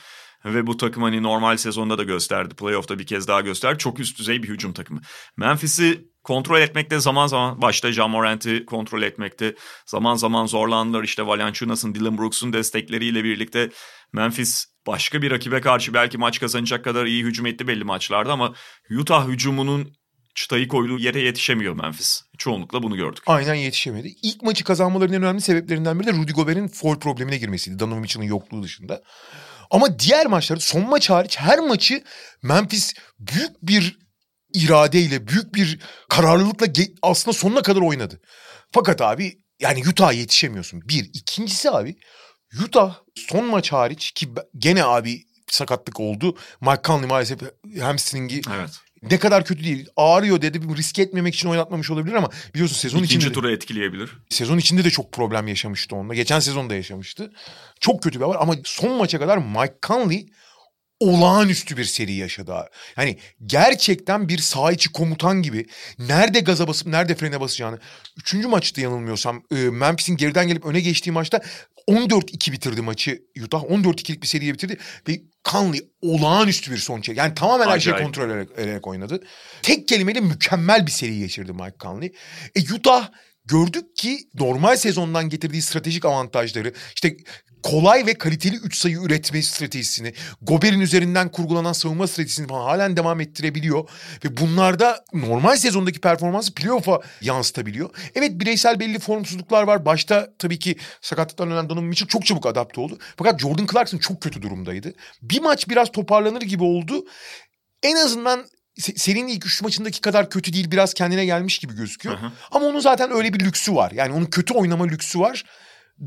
[0.53, 2.55] Ve bu takım hani normal sezonda da gösterdi.
[2.55, 3.77] Playoff'ta bir kez daha gösterdi.
[3.77, 5.01] Çok üst düzey bir hücum takımı.
[5.37, 11.03] Memphis'i kontrol etmekte zaman zaman başta John Morant'i kontrol etmekte zaman zaman zorlandılar.
[11.03, 13.69] İşte Valanciunas'ın, Dylan Brooks'un destekleriyle birlikte
[14.13, 18.53] Memphis başka bir rakibe karşı belki maç kazanacak kadar iyi hücum etti belli maçlarda ama
[18.99, 19.93] Utah hücumunun
[20.35, 22.21] çıtayı koyduğu yere yetişemiyor Memphis.
[22.37, 23.23] Çoğunlukla bunu gördük.
[23.27, 24.13] Aynen yetişemedi.
[24.23, 27.79] İlk maçı kazanmalarının en önemli sebeplerinden biri de Rudy Gobert'in foul problemine girmesiydi.
[27.79, 29.01] Donovan Mitchell'ın yokluğu dışında.
[29.71, 32.03] Ama diğer maçları son maç hariç her maçı
[32.43, 33.99] Memphis büyük bir
[34.53, 36.67] iradeyle, büyük bir kararlılıkla
[37.01, 38.21] aslında sonuna kadar oynadı.
[38.71, 40.81] Fakat abi yani Utah'a yetişemiyorsun.
[40.81, 41.09] Bir.
[41.13, 41.95] ikincisi abi
[42.65, 46.37] Utah son maç hariç ki gene abi sakatlık oldu.
[46.61, 47.39] Mike Conley maalesef
[47.81, 48.71] hamstringi evet
[49.01, 49.87] ne kadar kötü değil.
[49.95, 50.77] Ağrıyor dedi.
[50.77, 53.33] Risk etmemek için oynatmamış olabilir ama biliyorsun sezon İkinci içinde...
[53.33, 54.11] tura etkileyebilir.
[54.29, 56.13] Sezon içinde de çok problem yaşamıştı onunla.
[56.13, 57.31] Geçen sezonda yaşamıştı.
[57.79, 60.27] Çok kötü bir haber ama son maça kadar Mike Conley
[60.99, 62.53] olağanüstü bir seri yaşadı.
[62.97, 65.65] Yani gerçekten bir sağ içi komutan gibi
[65.99, 67.79] nerede gaza basıp nerede frene basacağını.
[68.17, 71.41] Üçüncü maçta yanılmıyorsam e, Memphis'in geriden gelip öne geçtiği maçta
[71.87, 73.63] 14-2 bitirdi maçı Utah.
[73.63, 74.77] 14-2'lik bir seriye bitirdi
[75.07, 75.21] ve
[75.51, 77.19] Conley olağanüstü bir son çekti.
[77.19, 79.23] Yani tamamen her şeyi kontrol ederek, ederek oynadı.
[79.61, 82.13] Tek kelimeyle mükemmel bir seri geçirdi Mike Conley.
[82.55, 83.09] E Utah
[83.47, 87.17] gördük ki normal sezondan getirdiği stratejik avantajları işte
[87.63, 93.21] kolay ve kaliteli 3 sayı üretme stratejisini, Gober'in üzerinden kurgulanan savunma stratejisini falan halen devam
[93.21, 93.89] ettirebiliyor.
[94.25, 97.89] Ve bunlarda normal sezondaki performansı playoff'a yansıtabiliyor.
[98.15, 99.85] Evet bireysel belli formsuzluklar var.
[99.85, 102.97] Başta tabii ki sakatlıktan ölen Donovan Mitchell çok çabuk adapte oldu.
[103.17, 104.93] Fakat Jordan Clarkson çok kötü durumdaydı.
[105.21, 107.05] Bir maç biraz toparlanır gibi oldu.
[107.83, 108.45] En azından
[108.79, 112.17] se- serinin ilk üç maçındaki kadar kötü değil biraz kendine gelmiş gibi gözüküyor.
[112.17, 112.31] Hı hı.
[112.51, 113.91] Ama onun zaten öyle bir lüksü var.
[113.91, 115.43] Yani onun kötü oynama lüksü var.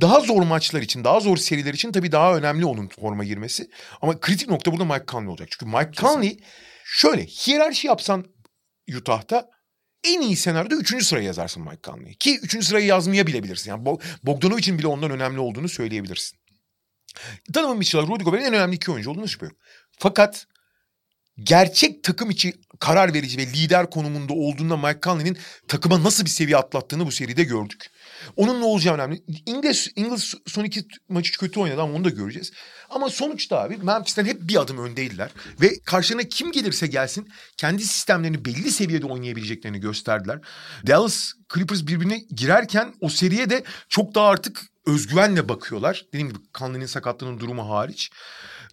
[0.00, 3.70] Daha zor maçlar için, daha zor seriler için tabii daha önemli onun forma girmesi.
[4.02, 5.48] Ama kritik nokta burada Mike Conley olacak.
[5.50, 6.38] Çünkü Mike Conley
[6.84, 8.24] şöyle hiyerarşi yapsan
[8.96, 9.48] Utah'ta
[10.04, 12.18] en iyi senaryoda üçüncü sıraya yazarsın Mike Conley'i.
[12.18, 13.70] Ki üçüncü sırayı yazmaya bilebilirsin.
[13.70, 16.38] Yani Bo- Bogdanovic'in bile ondan önemli olduğunu söyleyebilirsin.
[17.54, 19.54] Donovan Mitchell, Rudy Gobert'in en önemli iki oyuncu olduğunu şüphe yok.
[19.98, 20.46] Fakat
[21.39, 26.57] gerçek takım içi karar verici ve lider konumunda olduğunda Mike Conley'nin takıma nasıl bir seviye
[26.57, 27.87] atlattığını bu seride gördük.
[28.37, 29.22] Onun ne olacağı önemli.
[29.47, 32.53] İngiliz, İngiliz son iki maçı kötü oynadı ama onu da göreceğiz.
[32.91, 35.31] Ama sonuçta abi Memphis'ten hep bir adım öndeydiler.
[35.61, 40.39] Ve karşılarına kim gelirse gelsin kendi sistemlerini belli seviyede oynayabileceklerini gösterdiler.
[40.87, 46.05] Dallas Clippers birbirine girerken o seriye de çok daha artık özgüvenle bakıyorlar.
[46.09, 48.11] Dediğim gibi Conley'nin sakatlığının durumu hariç.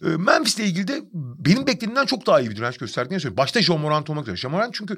[0.04, 3.36] E, Memphis'le ilgili de benim beklediğimden çok daha iyi bir direnç gösterdiğini söylüyorum.
[3.36, 4.36] Başta John Morant olmak üzere.
[4.36, 4.96] John Morant çünkü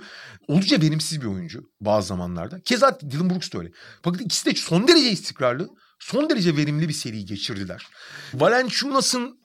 [0.49, 2.61] oldukça verimsiz bir oyuncu bazı zamanlarda.
[2.61, 3.71] Keza Dylan Brooks da öyle.
[4.03, 7.87] Fakat ikisi de son derece istikrarlı, son derece verimli bir seri geçirdiler.
[8.35, 9.41] Valanciunas'ın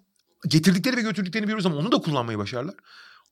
[0.47, 2.75] getirdikleri ve götürdüklerini biliyoruz ama onu da kullanmayı başardılar.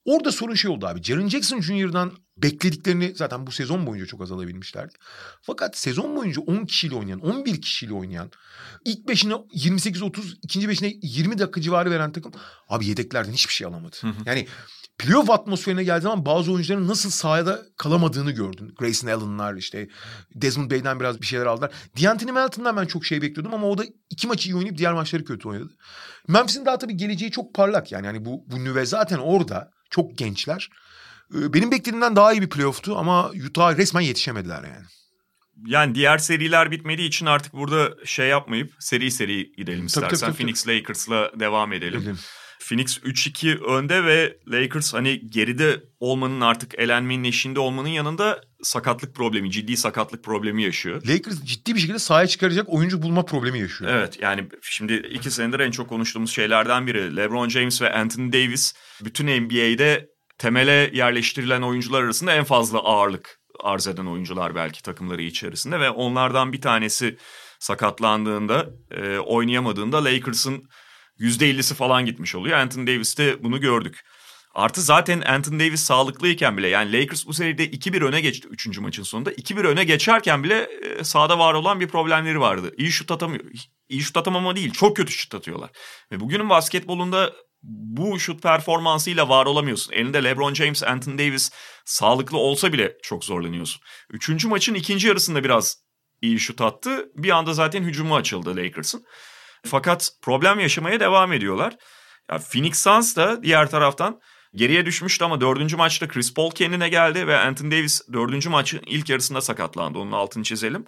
[0.04, 1.02] Orada sorun şey oldu abi.
[1.02, 4.94] Jaren Jackson Jr.'dan beklediklerini zaten bu sezon boyunca çok az alabilmişlerdi.
[5.42, 8.30] Fakat sezon boyunca 10 kişiyle oynayan, 11 kişiyle oynayan,
[8.84, 12.32] ilk beşine 28-30, ikinci beşine 20 dakika civarı veren takım
[12.68, 13.96] abi yedeklerden hiçbir şey alamadı.
[14.26, 14.46] Yani
[14.98, 18.74] playoff atmosferine geldiği zaman bazı oyuncuların nasıl sahada kalamadığını gördün.
[18.78, 19.88] Grayson Allen'lar işte
[20.34, 21.72] Desmond Bay'den biraz bir şeyler aldılar.
[22.02, 25.24] D'Anthony Melton'dan ben çok şey bekliyordum ama o da iki maçı iyi oynayıp diğer maçları
[25.24, 25.76] kötü oynadı.
[26.28, 28.06] Memphis'in daha tabii geleceği çok parlak yani.
[28.06, 29.70] yani bu, bu nüve zaten orada.
[29.94, 30.70] Çok gençler.
[31.34, 34.86] Ee, Benim beklediğimden daha iyi bir playoff'tu ama Utah resmen yetişemediler yani.
[35.66, 40.08] Yani diğer seriler bitmediği için artık burada şey yapmayıp seri seri gidelim Tabii, istersen.
[40.08, 42.00] tabii, tabii, Phoenix Lakers'la devam edelim.
[42.00, 42.18] Edelim.
[42.60, 49.50] Phoenix 3-2 önde ve Lakers hani geride olmanın artık elenmenin eşiğinde olmanın yanında sakatlık problemi,
[49.50, 51.02] ciddi sakatlık problemi yaşıyor.
[51.06, 53.90] Lakers ciddi bir şekilde sahaya çıkaracak oyuncu bulma problemi yaşıyor.
[53.94, 57.16] Evet yani şimdi iki senedir en çok konuştuğumuz şeylerden biri.
[57.16, 60.08] LeBron James ve Anthony Davis bütün NBA'de
[60.38, 66.52] temele yerleştirilen oyuncular arasında en fazla ağırlık arz eden oyuncular belki takımları içerisinde ve onlardan
[66.52, 67.18] bir tanesi
[67.60, 70.68] sakatlandığında, e, oynayamadığında Lakers'ın
[71.18, 72.58] %50'si falan gitmiş oluyor.
[72.58, 74.00] Anthony Davis'te bunu gördük.
[74.54, 78.78] Artı zaten Anthony Davis sağlıklıyken bile yani Lakers bu seride 2-1 öne geçti 3.
[78.78, 79.32] maçın sonunda.
[79.32, 82.74] 2-1 öne geçerken bile e, sahada var olan bir problemleri vardı.
[82.76, 83.44] İyi şut atamıyor.
[83.88, 85.70] İyi şut atamama değil çok kötü şut atıyorlar.
[86.12, 87.32] Ve bugünün basketbolunda
[87.62, 89.92] bu şut performansıyla var olamıyorsun.
[89.92, 91.50] Elinde LeBron James, Anthony Davis
[91.84, 93.82] sağlıklı olsa bile çok zorlanıyorsun.
[94.10, 95.76] Üçüncü maçın ikinci yarısında biraz
[96.22, 97.08] iyi şut attı.
[97.14, 99.04] Bir anda zaten hücumu açıldı Lakers'ın.
[99.66, 101.76] Fakat problem yaşamaya devam ediyorlar.
[102.30, 104.20] Ya Phoenix Suns da diğer taraftan
[104.54, 109.08] geriye düşmüştü ama dördüncü maçta Chris Paul kendine geldi ve Anthony Davis dördüncü maçın ilk
[109.08, 109.98] yarısında sakatlandı.
[109.98, 110.84] Onun altını çizelim.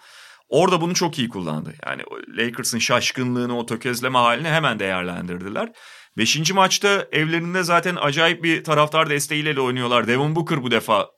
[0.49, 1.75] Orada bunu çok iyi kullandı.
[1.87, 5.73] Yani Lakers'ın şaşkınlığını, o tökezleme halini hemen değerlendirdiler.
[6.19, 10.07] Beşinci maçta evlerinde zaten acayip bir taraftar desteğiyle de oynuyorlar.
[10.07, 11.09] Devin Booker bu defa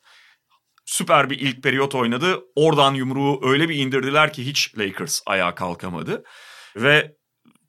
[0.87, 2.41] süper bir ilk periyot oynadı.
[2.57, 6.25] Oradan yumruğu öyle bir indirdiler ki hiç Lakers ayağa kalkamadı.
[6.77, 7.18] Ve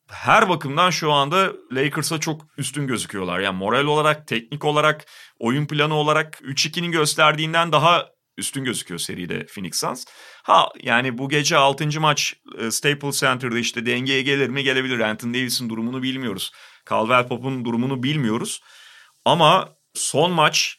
[0.09, 3.39] her bakımdan şu anda Lakers'a çok üstün gözüküyorlar.
[3.39, 5.05] Yani moral olarak, teknik olarak,
[5.39, 10.05] oyun planı olarak 3-2'nin gösterdiğinden daha üstün gözüküyor seride Phoenix Suns.
[10.43, 11.99] Ha yani bu gece 6.
[11.99, 14.99] maç e, Staples Center'da işte dengeye gelir mi gelebilir.
[14.99, 16.51] Anthony Davis'in durumunu bilmiyoruz.
[16.89, 18.61] Caldwell Pope'un durumunu bilmiyoruz.
[19.25, 20.77] Ama son maç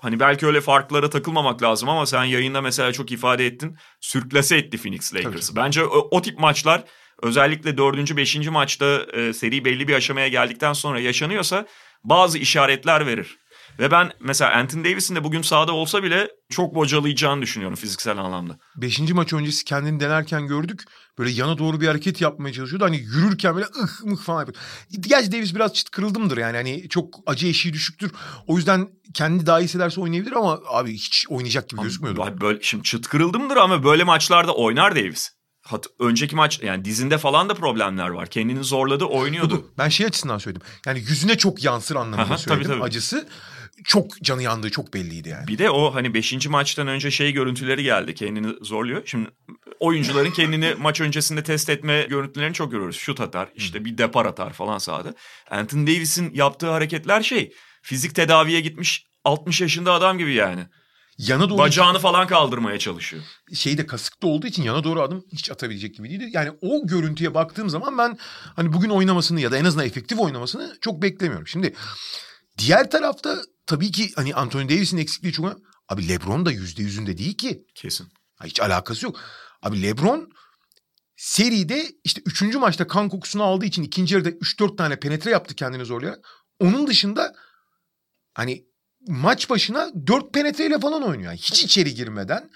[0.00, 3.76] hani belki öyle farklara takılmamak lazım ama sen yayında mesela çok ifade ettin.
[4.00, 5.56] Sürklase etti Phoenix Lakers'ı.
[5.56, 6.84] Bence o, o tip maçlar
[7.22, 11.66] özellikle dördüncü, beşinci maçta e, seri belli bir aşamaya geldikten sonra yaşanıyorsa
[12.04, 13.38] bazı işaretler verir.
[13.78, 18.58] Ve ben mesela Anthony Davis'in de bugün sahada olsa bile çok bocalayacağını düşünüyorum fiziksel anlamda.
[18.76, 20.82] Beşinci maç öncesi kendini denerken gördük.
[21.18, 22.84] Böyle yana doğru bir hareket yapmaya çalışıyordu.
[22.84, 24.58] Hani yürürken böyle ıh mıh falan yapıyor.
[24.90, 26.56] Gerçi Davis biraz çıt kırıldım yani.
[26.56, 28.12] Hani çok acı eşiği düşüktür.
[28.46, 32.22] O yüzden kendi daha iyi hissederse oynayabilir ama abi hiç oynayacak gibi gözükmüyordu.
[32.22, 35.37] Abi Böyle, şimdi çıt kırıldımdır ama böyle maçlarda oynar Davis.
[35.68, 38.26] Hat, önceki maç yani dizinde falan da problemler var.
[38.26, 39.70] Kendini zorladı oynuyordu.
[39.78, 40.66] Ben şey açısından söyledim.
[40.86, 42.66] Yani yüzüne çok yansır anlamında Aha, söyledim.
[42.66, 42.84] tabii, tabii.
[42.84, 43.28] Acısı
[43.84, 45.46] çok canı yandığı çok belliydi yani.
[45.48, 46.46] Bir de o hani 5.
[46.46, 48.14] maçtan önce şey görüntüleri geldi.
[48.14, 49.02] Kendini zorluyor.
[49.06, 49.30] Şimdi
[49.80, 52.96] oyuncuların kendini maç öncesinde test etme görüntülerini çok görüyoruz.
[52.96, 55.14] Şut atar, işte bir depar atar falan sahada.
[55.50, 57.52] Anthony Davis'in yaptığı hareketler şey
[57.82, 60.66] fizik tedaviye gitmiş 60 yaşında adam gibi yani.
[61.18, 63.22] Yana doğru Bacağını falan kaldırmaya çalışıyor.
[63.54, 66.30] şey de kasıkta olduğu için yana doğru adım hiç atabilecek gibi değildi.
[66.32, 68.18] Yani o görüntüye baktığım zaman ben
[68.56, 71.46] hani bugün oynamasını ya da en azından efektif oynamasını çok beklemiyorum.
[71.46, 71.74] Şimdi
[72.58, 75.56] diğer tarafta tabii ki hani Anthony Davis'in eksikliği çok
[75.88, 77.66] Abi LeBron da yüzde yüzünde değil ki.
[77.74, 78.08] Kesin.
[78.44, 79.20] Hiç alakası yok.
[79.62, 80.30] Abi LeBron
[81.16, 85.84] seride işte üçüncü maçta kan kokusunu aldığı için ikinci yarıda 3-4 tane penetre yaptı kendini
[85.84, 86.28] zorlayarak.
[86.60, 87.34] Onun dışında
[88.34, 88.64] hani
[89.06, 91.32] maç başına 4 penetreyle falan oynuyor.
[91.32, 92.50] Yani hiç içeri girmeden.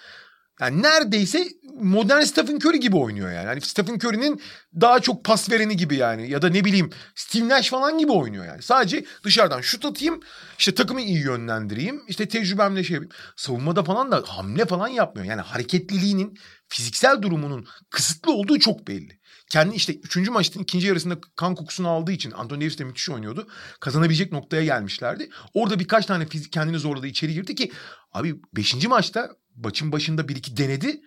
[0.60, 3.46] Yani neredeyse modern Stephen Curry gibi oynuyor yani.
[3.46, 4.42] Hani Stephen Curry'nin
[4.80, 6.30] daha çok pas vereni gibi yani.
[6.30, 8.62] Ya da ne bileyim Steve Nash falan gibi oynuyor yani.
[8.62, 10.20] Sadece dışarıdan şut atayım,
[10.58, 13.12] işte takımı iyi yönlendireyim, işte tecrübemle şey yapayım.
[13.36, 15.28] Savunmada falan da hamle falan yapmıyor.
[15.28, 16.38] Yani hareketliliğinin,
[16.68, 19.21] fiziksel durumunun kısıtlı olduğu çok belli.
[19.52, 23.48] Kendi işte üçüncü maçın ikinci yarısında kan kokusunu aldığı için Anthony Davis de müthiş oynuyordu.
[23.80, 25.28] Kazanabilecek noktaya gelmişlerdi.
[25.54, 27.72] Orada birkaç tane fizik kendini zorladı içeri girdi ki
[28.12, 31.00] abi beşinci maçta maçın başında bir iki denedi.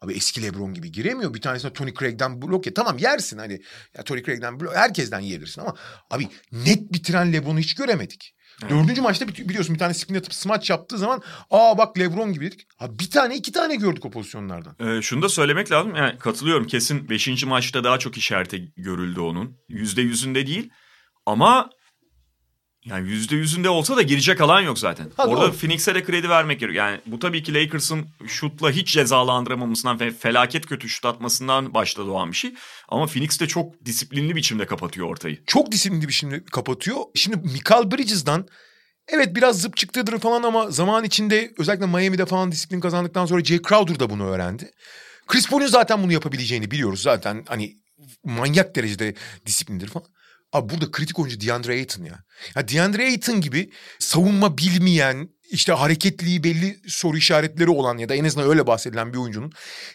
[0.00, 1.34] Abi eski LeBron gibi giremiyor.
[1.34, 2.74] Bir tanesine Tony Craig'den blok ya.
[2.74, 3.62] Tamam yersin hani.
[3.96, 5.74] Ya Tony Craig'den blok herkesten yiyebilirsin ama
[6.10, 8.34] abi net bitiren LeBron'u hiç göremedik.
[8.68, 12.46] Dördüncü maçta bili- biliyorsun bir tane spin atıp smaç yaptığı zaman aa bak LeBron gibi
[12.46, 12.66] dedik.
[12.78, 14.76] Abi bir tane iki tane gördük o pozisyonlardan.
[14.80, 15.94] Ee, şunu da söylemek lazım.
[15.94, 16.66] Yani katılıyorum.
[16.66, 17.44] Kesin 5.
[17.44, 19.56] maçta daha çok işareti görüldü onun.
[19.68, 20.70] Yüzde yüzünde değil.
[21.26, 21.70] Ama
[22.84, 25.10] yani yüzde yüzünde olsa da girecek alan yok zaten.
[25.16, 25.52] Ha, Orada doğru.
[25.52, 26.84] Phoenix'e de kredi vermek gerekiyor.
[26.84, 32.30] Yani bu tabii ki Lakers'ın şutla hiç cezalandıramamasından ve felaket kötü şut atmasından başta doğan
[32.30, 32.54] bir şey.
[32.88, 35.38] Ama Phoenix de çok disiplinli biçimde kapatıyor ortayı.
[35.46, 36.96] çok disiplinli bir şimdi kapatıyor.
[37.14, 38.48] Şimdi Michael Bridges'dan
[39.08, 43.62] evet biraz zıp çıktıdır falan ama zaman içinde özellikle Miami'de falan disiplin kazandıktan sonra Jay
[43.68, 44.70] Crowder da bunu öğrendi.
[45.26, 47.76] Chris Paul'un zaten bunu yapabileceğini biliyoruz zaten hani
[48.24, 49.14] manyak derecede
[49.46, 50.06] disiplindir falan.
[50.52, 52.24] Abi burada kritik oyuncu DeAndre Ayton ya.
[52.56, 58.24] Ya DeAndre Ayton gibi savunma bilmeyen, işte hareketliği belli soru işaretleri olan ya da en
[58.24, 59.52] azından öyle bahsedilen bir oyuncunun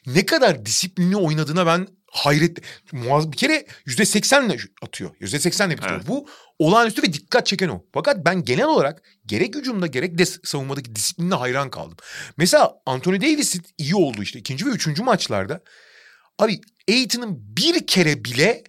[0.08, 2.58] ne kadar disiplinli oynadığına ben hayret...
[2.92, 5.12] Muaz bir kere yüzde seksenle atıyor.
[5.20, 5.98] Yüzde seksenle bitiriyor.
[5.98, 6.08] Evet.
[6.08, 6.30] Bu
[6.60, 7.86] olağanüstü ve dikkat çeken o.
[7.94, 11.98] Fakat ben genel olarak gerek hücumda gerek de savunmadaki disiplinine hayran kaldım.
[12.38, 15.64] Mesela Anthony Davis'in iyi olduğu işte ikinci ve üçüncü maçlarda
[16.40, 18.64] abi Aiton'un bir kere bile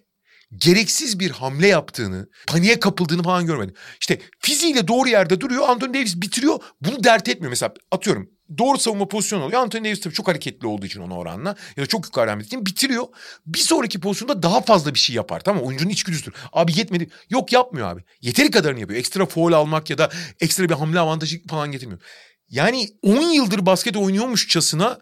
[0.55, 3.75] gereksiz bir hamle yaptığını, paniğe kapıldığını falan görmedim.
[3.99, 5.69] İşte fiziğiyle doğru yerde duruyor.
[5.69, 6.59] Anthony Davis bitiriyor.
[6.81, 7.49] Bunu dert etmiyor.
[7.49, 9.61] Mesela atıyorum doğru savunma pozisyonu oluyor.
[9.61, 13.05] Anthony Davis tabii çok hareketli olduğu için ona oranla ya da çok yukarıdan bittiğin bitiriyor.
[13.45, 15.39] Bir sonraki pozisyonda daha fazla bir şey yapar.
[15.39, 15.63] Tamam?
[15.63, 16.33] Oyuncunun içgüdüsüdür.
[16.53, 17.09] Abi yetmedi.
[17.29, 18.03] Yok yapmıyor abi.
[18.21, 18.99] Yeteri kadarını yapıyor.
[18.99, 22.01] Ekstra foul almak ya da ekstra bir hamle avantajı falan getirmiyor.
[22.49, 24.99] Yani 10 yıldır basket oynuyormuşçasına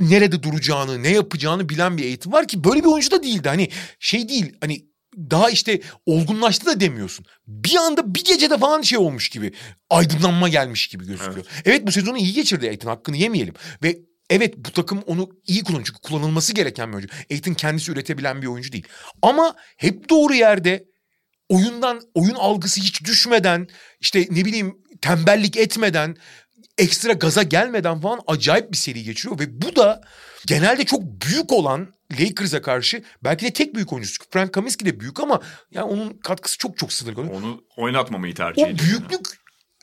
[0.00, 3.48] nerede duracağını, ne yapacağını bilen bir eğitim var ki böyle bir oyuncu da değildi.
[3.48, 3.68] Hani
[3.98, 4.86] şey değil hani
[5.16, 7.26] daha işte olgunlaştı da demiyorsun.
[7.46, 9.52] Bir anda bir gecede falan şey olmuş gibi
[9.90, 11.46] aydınlanma gelmiş gibi gözüküyor.
[11.64, 13.54] Evet, bu sezonu iyi geçirdi Aiton hakkını yemeyelim.
[13.82, 13.98] Ve
[14.30, 17.14] evet bu takım onu iyi kullanıyor çünkü kullanılması gereken bir oyuncu.
[17.30, 18.86] Aiton kendisi üretebilen bir oyuncu değil.
[19.22, 20.84] Ama hep doğru yerde
[21.48, 23.68] oyundan oyun algısı hiç düşmeden
[24.00, 26.16] işte ne bileyim tembellik etmeden
[26.78, 30.00] ekstra gaza gelmeden falan acayip bir seri geçiriyor ve bu da
[30.46, 31.88] genelde çok büyük olan
[32.20, 34.24] Lakers'a karşı belki de tek büyük oyuncusu.
[34.30, 37.20] Frank Kaminsky de büyük ama yani onun katkısı çok çok sınırlı.
[37.20, 38.78] Onu oynatmamayı tercih O ediyor.
[38.78, 39.26] büyüklük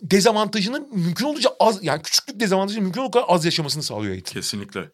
[0.01, 4.33] dezavantajını mümkün olunca az yani küçüklük dezavantajını mümkün olduğu kadar az yaşamasını sağlıyor Aiton.
[4.33, 4.89] Kesinlikle.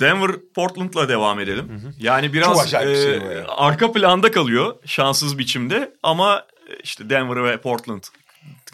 [0.00, 1.94] Denver Portland'la devam edelim.
[1.98, 3.44] Yani Çok biraz acayip bir şey e, ya.
[3.48, 8.02] arka planda kalıyor şanssız biçimde ama e, işte Denver ve Portland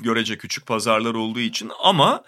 [0.00, 2.22] görece küçük pazarlar olduğu için ama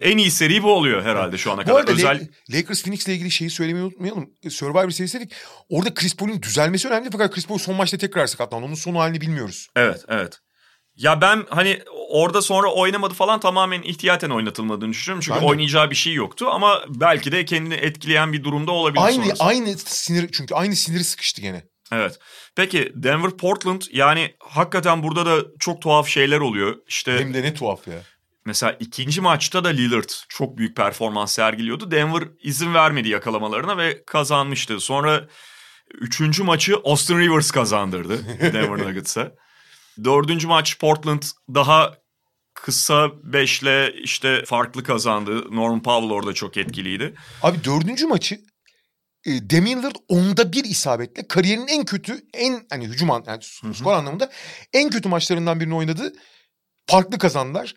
[0.00, 1.80] en iyi seri bu oluyor herhalde şu ana Bu kadar.
[1.80, 4.30] arada Özel La- Lakers Phoenix'le ilgili şeyi söylemeyi unutmayalım.
[4.50, 5.32] Survivor serisi dedik.
[5.68, 8.66] Orada Chris Paul'un düzelmesi önemli fakat Chris Paul son maçta tekrar sakatlandı.
[8.66, 9.68] Onun son halini bilmiyoruz.
[9.76, 10.38] Evet, evet.
[10.96, 11.80] Ya ben hani
[12.10, 15.22] orada sonra oynamadı falan tamamen ihtiyaten oynatılmadığını düşünüyorum.
[15.26, 19.44] Çünkü oynayacağı bir şey yoktu ama belki de kendini etkileyen bir durumda olabilir Aynı sonrası.
[19.44, 21.64] aynı sinir çünkü aynı siniri sıkıştı gene.
[21.92, 22.18] Evet.
[22.56, 26.76] Peki Denver Portland yani hakikaten burada da çok tuhaf şeyler oluyor.
[26.88, 28.02] İşte Hem de ne tuhaf ya.
[28.50, 31.90] Mesela ikinci maçta da Lillard çok büyük performans sergiliyordu.
[31.90, 34.80] Denver izin vermedi yakalamalarına ve kazanmıştı.
[34.80, 35.28] Sonra
[35.94, 39.32] üçüncü maçı Austin Rivers kazandırdı Denver Nuggets'a.
[40.04, 41.22] Dördüncü maç Portland
[41.54, 41.94] daha
[42.54, 45.56] kısa beşle işte farklı kazandı.
[45.56, 47.14] Norman Powell orada çok etkiliydi.
[47.42, 48.40] Abi dördüncü maçı
[49.26, 53.42] e, Damian Lillard onda bir isabetle kariyerinin en kötü, en hani hücum an, yani
[53.74, 54.30] skor anlamında
[54.72, 56.12] en kötü maçlarından birini oynadı.
[56.86, 57.74] Farklı kazandılar.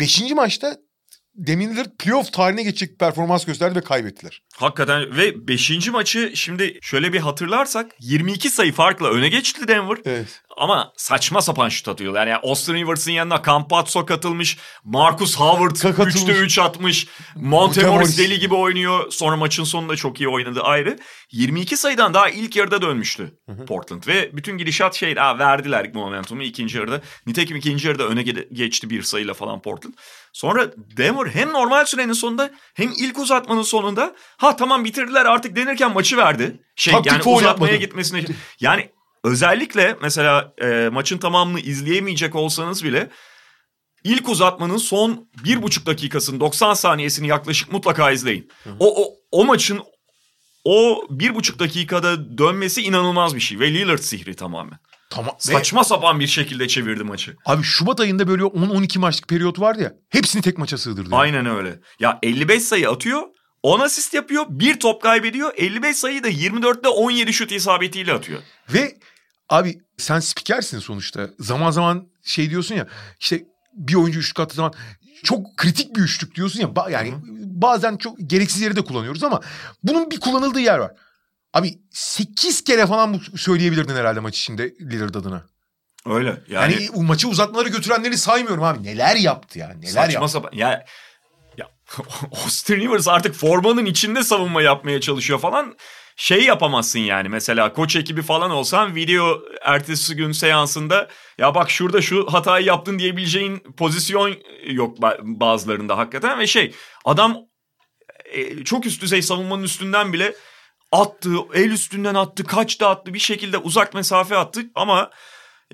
[0.00, 0.76] Beşinci maçta
[1.70, 4.42] Lillard playoff tarihine geçecek bir performans gösterdi ve kaybettiler.
[4.56, 5.88] Hakikaten ve 5.
[5.88, 9.98] maçı şimdi şöyle bir hatırlarsak 22 sayı farkla öne geçti Denver.
[10.04, 10.42] Evet.
[10.56, 12.26] Ama saçma sapan şut atıyorlar.
[12.26, 14.58] Yani Austin Rivers'ın yanına Campazzo katılmış.
[14.84, 16.14] Marcus Howard Katılmış.
[16.14, 17.06] 3'te 3 atmış.
[17.34, 18.18] Monte Monte Morris Morris.
[18.18, 19.10] deli gibi oynuyor.
[19.10, 20.98] Sonra maçın sonunda çok iyi oynadı ayrı.
[21.32, 23.38] 22 sayıdan daha ilk yarıda dönmüştü
[23.68, 24.02] Portland.
[24.06, 25.20] Ve bütün gidişat şeydi.
[25.20, 27.00] Ha, verdiler momentumu ikinci yarıda.
[27.26, 29.94] Nitekim ikinci yarıda öne ge- geçti bir sayıyla falan Portland.
[30.32, 35.92] Sonra Denver hem normal sürenin sonunda hem ilk uzatmanın sonunda ha tamam bitirdiler artık denirken
[35.92, 36.60] maçı verdi.
[36.76, 37.76] Şey Taktik yani uzatmaya yapmadı.
[37.76, 38.24] gitmesine.
[38.60, 38.88] Yani
[39.26, 43.10] özellikle mesela e, maçın tamamını izleyemeyecek olsanız bile
[44.04, 48.50] ilk uzatmanın son bir buçuk dakikasını 90 saniyesini yaklaşık mutlaka izleyin.
[48.78, 49.80] O, o, o maçın
[50.64, 54.78] o bir buçuk dakikada dönmesi inanılmaz bir şey ve Lillard sihri tamamen.
[55.10, 55.34] Tamam.
[55.48, 57.36] Ve Saçma sapan bir şekilde çevirdi maçı.
[57.44, 59.92] abi Şubat ayında böyle 10-12 maçlık periyot vardı ya.
[60.10, 61.14] Hepsini tek maça sığdırdı.
[61.14, 61.80] Aynen öyle.
[62.00, 63.22] Ya 55 sayı atıyor,
[63.62, 65.52] 10 asist yapıyor, bir top kaybediyor.
[65.56, 68.40] 55 sayıyı da 24'te 17 şut isabetiyle atıyor.
[68.72, 68.94] Ve
[69.48, 71.28] abi sen spikersin sonuçta.
[71.38, 72.86] Zaman zaman şey diyorsun ya
[73.20, 74.72] işte bir oyuncu üçlük attığı zaman
[75.24, 76.66] çok kritik bir üçlük diyorsun ya.
[76.66, 79.40] Ba- yani bazen çok gereksiz yeri de kullanıyoruz ama
[79.82, 80.92] bunun bir kullanıldığı yer var.
[81.54, 85.44] Abi 8 kere falan bu söyleyebilirdin herhalde maç içinde Lillard adına.
[86.06, 86.42] Öyle.
[86.48, 88.82] Yani, Yani, maçı uzatmaları götürenleri saymıyorum abi.
[88.82, 90.28] Neler yaptı ya neler saçma yaptı.
[90.28, 90.50] sapan.
[90.52, 90.84] Ya,
[91.56, 91.68] ya
[92.44, 95.76] Austin Rivers artık formanın içinde savunma yapmaya çalışıyor falan.
[96.16, 97.28] Şey yapamazsın yani.
[97.28, 101.08] Mesela koç ekibi falan olsan video ertesi gün seansında
[101.38, 104.34] ya bak şurada şu hatayı yaptın diyebileceğin pozisyon
[104.66, 106.38] yok ba- bazılarında hakikaten.
[106.38, 107.36] Ve şey adam
[108.24, 110.34] e, çok üst düzey savunmanın üstünden bile
[110.92, 114.60] attı, el üstünden attı, kaçtı attı, bir şekilde uzak mesafe attı.
[114.74, 115.10] Ama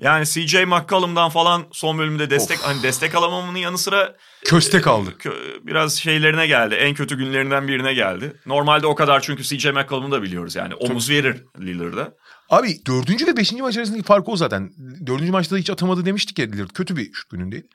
[0.01, 2.65] yani CJ McCollum'dan falan son bölümde destek Of.
[2.65, 4.15] hani destek alamamının yanı sıra
[4.45, 5.09] Köste kaldı.
[5.19, 6.75] kö- biraz şeylerine geldi.
[6.75, 8.33] En kötü günlerinden birine geldi.
[8.45, 10.75] Normalde o kadar çünkü CJ McCollum'u da biliyoruz yani.
[10.75, 12.13] Omuz verir Lillard'a.
[12.49, 14.71] Abi dördüncü ve beşinci maç arasındaki fark o zaten.
[15.07, 16.69] Dördüncü maçta hiç atamadı demiştik ya Lillard.
[16.69, 17.67] Kötü bir şut günündeydi.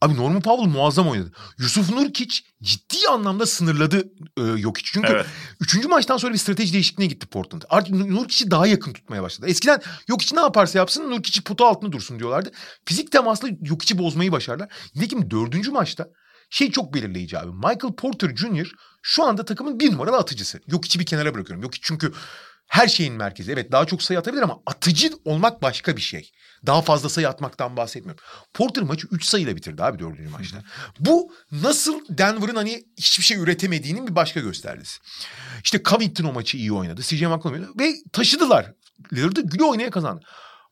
[0.00, 1.32] Abi Norman Powell muazzam oynadı.
[1.58, 4.04] Yusuf Nurkic ciddi anlamda sınırladı
[4.38, 4.90] e, Jokic.
[4.92, 5.26] Çünkü Evet.
[5.60, 7.62] üçüncü maçtan sonra bir strateji değişikliğine gitti Portland.
[7.68, 9.46] Artık Nur- Nurkic'i daha yakın tutmaya başladı.
[9.50, 12.50] Eskiden Jokic ne yaparsa yapsın Nurkic'i potu altında dursun diyorlardı.
[12.84, 14.68] Fizik temasla Jokic'i bozmayı başardılar.
[14.94, 16.08] Nitekim dördüncü maçta
[16.50, 17.52] şey çok belirleyici abi.
[17.52, 18.72] Michael Porter Jr.
[19.02, 20.60] şu anda takımın bir numaralı atıcısı.
[20.68, 21.62] Jokic'i bir kenara bırakıyorum.
[21.64, 22.12] Jokic çünkü
[22.68, 23.52] her şeyin merkezi.
[23.52, 26.30] Evet daha çok sayı atabilir ama atıcı olmak başka bir şey.
[26.66, 28.24] Daha fazla sayı atmaktan bahsetmiyorum.
[28.54, 30.62] Porter maçı 3 sayıyla bitirdi abi dördüncü maçta.
[31.00, 34.98] Bu nasıl Denver'ın hani hiçbir şey üretemediğinin bir başka göstergesi.
[35.64, 37.02] İşte Covington o maçı iyi oynadı.
[37.02, 38.72] CJ McCollum ve taşıdılar.
[39.12, 40.24] Lillard'ı güle oynaya kazandı.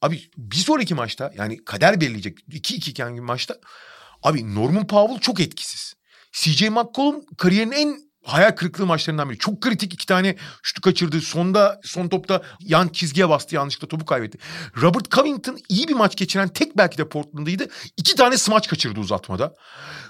[0.03, 3.57] Abi bir sonraki maçta yani kader belirleyecek 2-2 iken maçta
[4.25, 5.95] abi Norman Powell çok etkisiz.
[6.33, 9.39] CJ McCollum kariyerinin en hayal kırıklığı maçlarından biri.
[9.39, 11.21] Çok kritik iki tane şutu kaçırdı.
[11.21, 14.39] Sonda son topta yan çizgiye bastı yanlışlıkla topu kaybetti.
[14.83, 17.67] Robert Covington iyi bir maç geçiren tek belki de Portland'ıydı.
[17.97, 19.55] İki tane smaç kaçırdı uzatmada.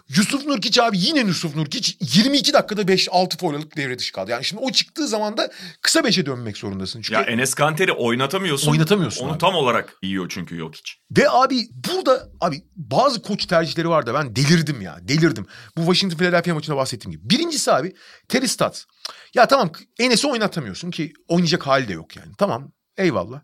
[0.09, 4.31] Yusuf Nurkic abi yine Yusuf Nurkic 22 dakikada 5-6 foul alıp devre dışı kaldı.
[4.31, 5.51] Yani şimdi o çıktığı zaman da
[5.83, 7.03] kısa 5'e dönmek zorundasın.
[7.03, 8.71] Çünkü Ya Enes Kanter'i oynatamıyorsun.
[8.71, 9.39] Oynatamıyorsun Onu abi.
[9.39, 10.91] tam olarak yiyor çünkü Jokic.
[11.17, 15.47] Ve abi burada abi bazı koç tercihleri var da ben delirdim ya delirdim.
[15.77, 17.31] Bu Washington Philadelphia maçında bahsettiğim gibi.
[17.31, 17.95] Birincisi abi
[18.29, 18.85] Terry Stotts.
[19.35, 22.33] Ya tamam Enes'i oynatamıyorsun ki oynayacak hali de yok yani.
[22.39, 23.41] Tamam eyvallah.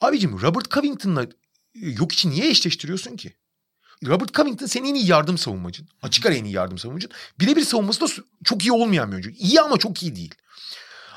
[0.00, 1.26] Abicim Robert Covington'la
[1.74, 3.36] yok için niye eşleştiriyorsun ki?
[4.06, 5.88] Robert Covington senin en iyi yardım savunmacın.
[6.02, 7.10] Açık ara en iyi yardım savunmacın.
[7.40, 9.30] Birebir savunması da çok iyi olmayan bir oyuncu.
[9.30, 10.34] İyi ama çok iyi değil.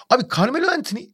[0.09, 1.05] Abi Carmelo Anthony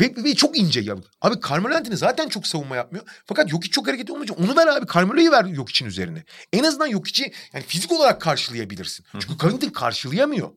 [0.00, 0.96] ve, ve çok ince ya.
[1.20, 3.04] Abi Carmelo Anthony zaten çok savunma yapmıyor.
[3.26, 4.86] Fakat Jokic çok hareketli olmayınca onu ver abi.
[4.94, 6.24] Carmelo'yu ver Jokic'in üzerine.
[6.52, 9.06] En azından Jokic'i yani fizik olarak karşılayabilirsin.
[9.12, 10.50] Çünkü Covington karşılayamıyor.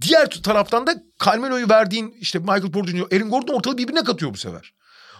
[0.00, 0.94] Diğer taraftan da
[1.24, 4.72] Carmelo'yu verdiğin işte Michael Porter Jr., Aaron Gordon ortalığı birbirine katıyor bu sefer.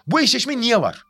[0.07, 1.03] Bu eşleşme niye var?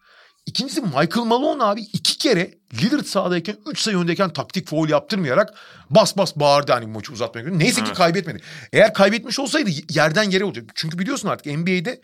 [0.46, 5.54] İkincisi Michael Malone abi iki kere Lillard sahadayken 3 sayı öndeyken taktik foul yaptırmayarak
[5.90, 7.58] bas bas bağırdı hani maçı uzatmaya göre.
[7.58, 8.42] Neyse ki kaybetmedi.
[8.72, 10.64] Eğer kaybetmiş olsaydı yerden yere olacak.
[10.74, 12.00] Çünkü biliyorsun artık NBA'de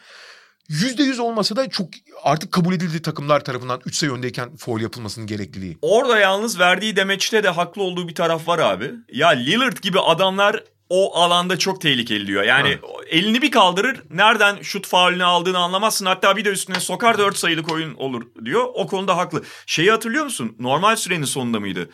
[0.70, 1.88] %100 olmasa da çok
[2.22, 5.78] artık kabul edildi takımlar tarafından 3 sayı öndeyken foul yapılmasının gerekliliği.
[5.82, 8.90] Orada yalnız verdiği demeçte de haklı olduğu bir taraf var abi.
[9.12, 12.42] Ya Lillard gibi adamlar o alanda çok tehlikeli diyor.
[12.42, 12.78] Yani
[13.10, 16.06] elini bir kaldırır nereden şut faulünü aldığını anlamazsın.
[16.06, 18.64] Hatta bir de üstüne sokar 4 sayılık oyun olur diyor.
[18.74, 19.42] O konuda haklı.
[19.66, 20.56] Şeyi hatırlıyor musun?
[20.58, 21.90] Normal sürenin sonunda mıydı?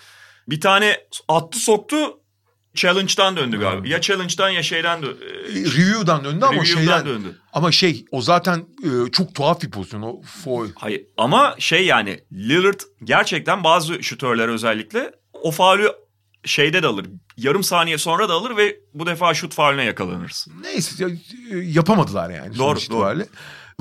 [0.48, 2.20] Bir tane attı soktu
[2.74, 3.88] challenge'dan döndü galiba.
[3.88, 5.18] Ya challenge'dan ya şeyden döndü.
[5.48, 7.38] Review'dan döndü ama Review'dan şeyden döndü.
[7.52, 10.68] ama şey o zaten e, çok tuhaf bir pozisyon o foul.
[10.76, 15.92] Hayır ama şey yani Lillard gerçekten bazı şutörler özellikle o faulü
[16.44, 17.06] şeyde de alır.
[17.36, 20.46] Yarım saniye sonra da alır ve bu defa şut fauline yakalanırız.
[20.62, 21.10] Neyse ya,
[21.62, 22.58] yapamadılar yani.
[22.58, 23.26] Doğru, itibariyle.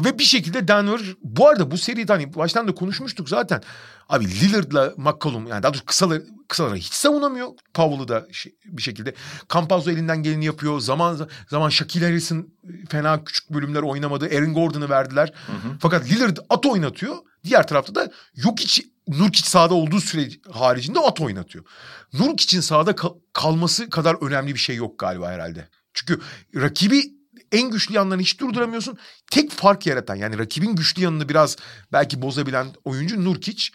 [0.05, 3.61] Ve bir şekilde Denver bu arada bu seride hani baştan da konuşmuştuk zaten.
[4.09, 7.47] Abi Lillard'la McCollum yani daha doğrusu kısaları, kısaları hiç savunamıyor.
[7.73, 9.13] Powell'ı da şey- bir şekilde.
[9.53, 10.79] Campazzo elinden geleni yapıyor.
[10.79, 12.55] Zaman zaman Shaquille Harris'in
[12.89, 14.25] fena küçük bölümler oynamadı.
[14.25, 15.33] Aaron Gordon'ı verdiler.
[15.79, 17.15] Fakat Lillard at oynatıyor.
[17.43, 21.65] Diğer tarafta da Jokic Nurkic sahada olduğu süre haricinde at oynatıyor.
[22.13, 25.69] Nurkic'in sahada kal- kalması kadar önemli bir şey yok galiba herhalde.
[25.93, 26.19] Çünkü
[26.55, 27.18] rakibi
[27.51, 28.97] en güçlü yanlarını hiç durduramıyorsun.
[29.31, 31.55] Tek fark yaratan yani rakibin güçlü yanını biraz
[31.91, 33.69] belki bozabilen oyuncu Nurkic.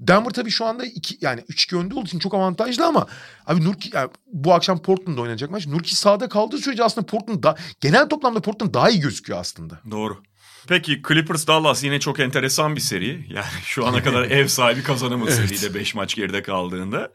[0.00, 3.06] Denver tabii şu anda iki, yani 3-2 önde olduğu için çok avantajlı ama
[3.46, 5.66] abi Nurkic yani bu akşam Portland'da oynanacak maç.
[5.66, 9.80] Nurkic sahada kaldığı sürece aslında Portland da, genel toplamda Portland daha iyi gözüküyor aslında.
[9.90, 10.22] Doğru.
[10.68, 13.26] Peki Clippers Dallas yine çok enteresan bir seri.
[13.28, 15.58] Yani şu ana kadar ev sahibi kazanamadı Evet.
[15.58, 17.12] seride 5 maç geride kaldığında.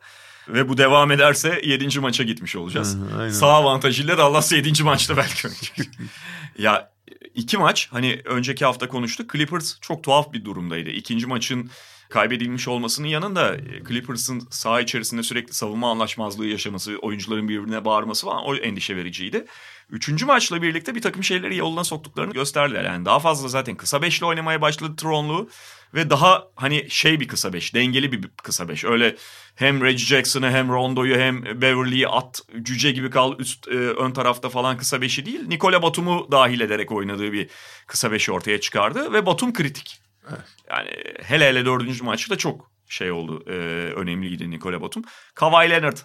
[0.48, 2.00] Ve bu devam ederse 7.
[2.00, 2.98] maça gitmiş olacağız.
[2.98, 3.32] Hı aynen.
[3.32, 4.84] Sağ avantajıyla Dallas 7.
[4.84, 5.88] maçta belki oynayacak.
[6.58, 6.91] ya
[7.36, 9.32] iki maç hani önceki hafta konuştuk.
[9.34, 10.89] Clippers çok tuhaf bir durumdaydı.
[10.89, 11.70] İkinci maçın
[12.10, 18.45] kaybedilmiş olmasının yanında e, Clippers'ın saha içerisinde sürekli savunma anlaşmazlığı yaşaması, oyuncuların birbirine bağırması falan
[18.45, 19.45] o endişe vericiydi.
[19.89, 22.84] Üçüncü maçla birlikte bir takım şeyleri yoluna soktuklarını gösterdiler.
[22.84, 25.49] Yani daha fazla zaten kısa beşli oynamaya başladı Tronlu
[25.93, 28.86] ve daha hani şey bir kısa beş, dengeli bir kısa beş.
[28.86, 29.16] Öyle
[29.56, 34.49] hem Reggie Jackson'ı hem Rondo'yu hem Beverly'yi at cüce gibi kal üst e, ön tarafta
[34.49, 35.47] falan kısa beşi değil.
[35.47, 37.49] Nikola Batum'u dahil ederek oynadığı bir
[37.88, 40.05] kısa beşi ortaya çıkardı ve Batum kritik.
[40.69, 40.89] Yani
[41.23, 43.43] hele hele dördüncü maçta çok şey oldu.
[43.47, 43.53] E,
[43.93, 45.03] önemliydi Nikola Batum.
[45.36, 45.97] Kawhi Leonard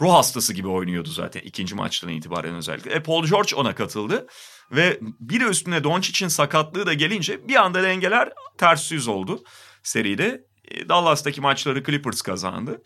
[0.00, 2.90] ruh hastası gibi oynuyordu zaten ikinci maçtan itibaren özellikle.
[2.90, 4.26] E, Paul George ona katıldı.
[4.70, 9.44] Ve bir üstüne Doncic'in sakatlığı da gelince bir anda dengeler ters yüz oldu
[9.82, 10.44] seride.
[10.64, 12.82] E, Dallas'taki maçları Clippers kazandı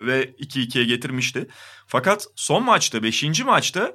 [0.00, 1.46] ve 2-2'ye getirmişti.
[1.86, 3.44] Fakat son maçta 5.
[3.44, 3.94] maçta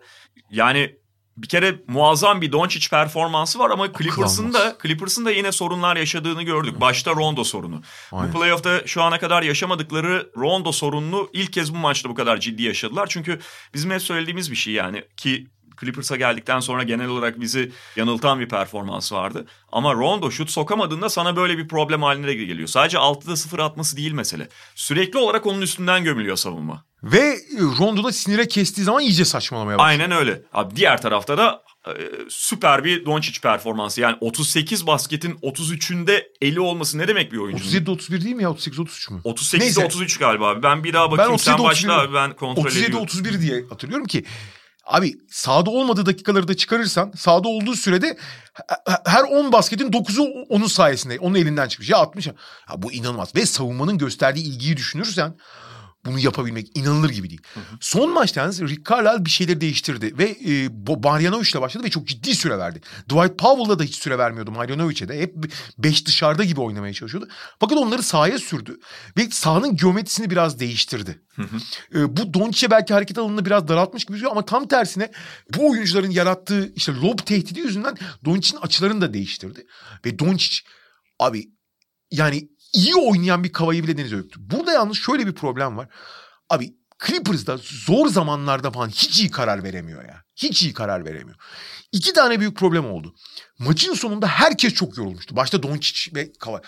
[0.50, 0.96] yani
[1.38, 6.44] bir kere muazzam bir Doncic performansı var ama Clippers'ın da Clippers'ın da yine sorunlar yaşadığını
[6.44, 6.82] gördük.
[6.82, 7.82] Başta Rondo sorunu.
[8.12, 8.34] Aynen.
[8.34, 12.64] Bu playoff'ta şu ana kadar yaşamadıkları Rondo sorununu ilk kez bu maçta bu kadar ciddi
[12.64, 13.08] yaşadılar.
[13.10, 13.40] Çünkü
[13.74, 15.48] bizim hep söylediğimiz bir şey yani ki
[15.82, 19.46] Clippers'a geldikten sonra genel olarak bizi yanıltan bir performans vardı.
[19.72, 22.68] Ama Rondo şut sokamadığında sana böyle bir problem haline geliyor.
[22.68, 24.50] Sadece 6'da 0 atması değil mesele.
[24.76, 26.84] Sürekli olarak onun üstünden gömülüyor savunma.
[27.04, 27.38] Ve
[27.80, 30.04] Rondo da sinire kestiği zaman iyice saçmalamaya başladı.
[30.04, 30.42] Aynen öyle.
[30.54, 31.94] Abi diğer tarafta da e,
[32.30, 34.02] süper bir Doncic performansı.
[34.02, 37.70] Yani 38 basketin 33'ünde eli olması ne demek bir oyuncunun?
[37.86, 38.50] 37-31 değil mi ya?
[38.50, 39.22] 38-33 mü?
[39.26, 39.86] 38'de Neyse.
[39.86, 40.64] 33 galiba abi.
[40.64, 41.32] Ben bir daha bakayım.
[41.32, 42.10] Ben Sen 37, başla 31.
[42.10, 43.06] abi ben kontrol ediyorum.
[43.06, 44.26] 37-31 diye hatırlıyorum ki
[44.86, 48.18] abi sahada olmadığı dakikaları da çıkarırsan sahada olduğu sürede
[48.54, 51.90] he- her 10 basketin 9'u onun sayesinde onun elinden çıkmış.
[51.90, 52.34] Ya 60 ya
[52.78, 55.36] bu inanılmaz ve savunmanın gösterdiği ilgiyi düşünürsen
[56.06, 57.42] bunu yapabilmek inanılır gibi değil.
[57.80, 60.70] Son maçta yalnız Rick Carlisle bir şeyleri değiştirdi ve e,
[61.04, 62.82] Marjanovic ile başladı ve çok ciddi süre verdi.
[63.10, 65.22] Dwight Powell'a da hiç süre vermiyordu Marjanovic'e de.
[65.22, 65.36] Hep
[65.78, 67.30] 5 dışarıda gibi oynamaya çalışıyordu.
[67.60, 68.80] Fakat onları sahaya sürdü
[69.18, 71.22] ve sahanın geometrisini biraz değiştirdi.
[71.96, 75.12] E, bu Doncic'e belki hareket alanını biraz daraltmış gibi gözüküyor ama tam tersine
[75.56, 79.66] bu oyuncuların yarattığı işte lob tehdidi yüzünden Doncic'in açılarını da değiştirdi.
[80.06, 80.56] Ve Doncic
[81.20, 81.46] abi
[82.12, 84.40] yani iyi oynayan bir Kavayı bile denize öptü.
[84.40, 85.90] Burada yalnız şöyle bir problem var.
[86.50, 86.76] Abi
[87.08, 90.24] Clippers'da zor zamanlarda falan hiç iyi karar veremiyor ya.
[90.36, 91.38] Hiç iyi karar veremiyor.
[91.92, 93.16] İki tane büyük problem oldu.
[93.60, 95.36] Maçın sonunda herkes çok yorulmuştu.
[95.36, 96.62] Başta Doncic ve Kavay.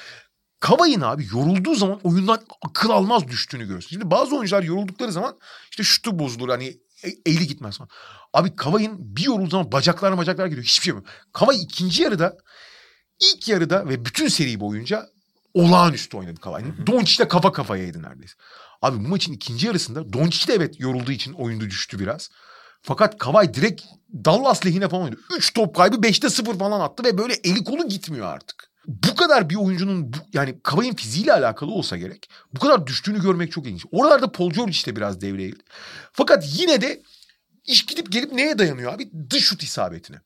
[0.60, 3.90] Kavay'ın abi yorulduğu zaman oyundan akıl almaz düştüğünü görüyorsun.
[3.90, 5.40] Şimdi bazı oyuncular yoruldukları zaman
[5.72, 6.68] işte şutu bozulur hani
[7.04, 7.90] e- eli gitmez falan.
[8.34, 10.66] Abi Kavay'ın bir yorulduğu zaman bacaklar bacaklar gidiyor.
[10.66, 11.16] Hiçbir şey yapmıyor.
[11.34, 12.38] Kavay ikinci yarıda
[13.20, 15.06] ilk yarıda ve bütün seri boyunca
[15.58, 16.64] olağanüstü oynadı Kavay.
[16.88, 18.34] Doncic'le kafa kafayaydı neredeyse.
[18.82, 22.30] Abi bu maçın ikinci yarısında Doncic de evet yorulduğu için oyunda düştü biraz.
[22.82, 23.82] Fakat Kavay direkt
[24.26, 25.20] Dallas lehine falan oynadı.
[25.38, 28.68] 3 top kaybı 5'te 0 falan attı ve böyle eli kolu gitmiyor artık.
[28.88, 32.30] Bu kadar bir oyuncunun bu, yani Kavay'ın fiziğiyle alakalı olsa gerek.
[32.56, 33.86] Bu kadar düştüğünü görmek çok ilginç.
[33.92, 35.64] Oralarda Paul George de biraz devreye girdi.
[36.12, 37.02] Fakat yine de
[37.66, 39.12] iş gidip gelip neye dayanıyor abi?
[39.30, 40.18] Dış şut isabetine.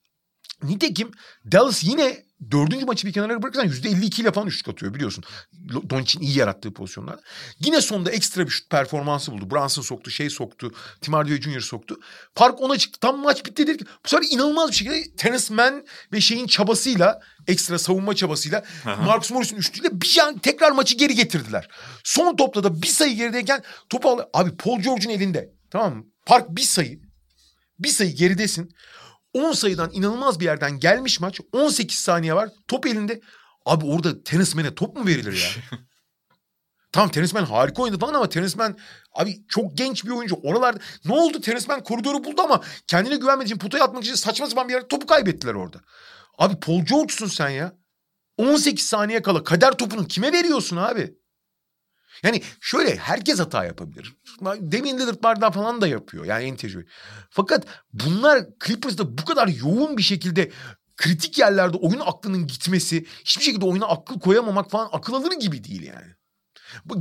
[0.64, 1.12] Nitekim
[1.52, 5.24] Dallas yine dördüncü maçı bir kenara bırakırsan yüzde 52 ile falan üçlük atıyor biliyorsun.
[5.90, 7.22] Doncic'in iyi yarattığı pozisyonlarda.
[7.60, 9.52] Yine sonunda ekstra bir şut performansı buldu.
[9.52, 10.72] Brunson soktu, şey soktu,
[11.02, 11.60] Tim Hardaway Jr.
[11.60, 12.00] soktu.
[12.36, 13.00] Park ona çıktı.
[13.00, 13.88] Tam maç bitti dedik.
[14.06, 19.56] Bu sefer inanılmaz bir şekilde Terence Mann ve şeyin çabasıyla, ekstra savunma çabasıyla Marcus Morris'in
[19.56, 21.68] üçlüğüyle bir an tekrar maçı geri getirdiler.
[22.04, 24.20] Son topta da bir sayı gerideyken topu al.
[24.34, 25.54] Abi Paul George'un elinde.
[25.72, 26.06] Tamam mı?
[26.26, 27.00] Park bir sayı.
[27.80, 28.72] Bir sayı geridesin.
[29.34, 31.40] 10 sayıdan inanılmaz bir yerden gelmiş maç.
[31.54, 32.50] 18 saniye var.
[32.68, 33.22] Top elinde.
[33.66, 35.80] Abi orada tenismene top mu verilir ya?
[36.92, 38.78] Tamam tenismen harika oynadı falan ama tenismen
[39.14, 40.36] abi çok genç bir oyuncu.
[40.44, 44.68] Oralarda ne oldu tenismen koridoru buldu ama kendine güvenmediği için potaya atmak için saçma sapan
[44.68, 45.82] bir yerde topu kaybettiler orada.
[46.38, 47.74] Abi Paul George'sun sen ya.
[48.38, 51.16] 18 saniye kala kader topunu kime veriyorsun abi?
[52.24, 54.16] Yani şöyle herkes hata yapabilir.
[54.60, 56.26] Demin Lillard'lardan falan da yapıyor.
[56.26, 56.88] Yani en tecrübeli.
[57.30, 60.52] Fakat bunlar Clippers'da bu kadar yoğun bir şekilde
[60.98, 65.84] kritik yerlerde oyun aklının gitmesi, hiçbir şekilde oyuna akıl koyamamak falan akıl alır gibi değil
[65.84, 66.16] yani.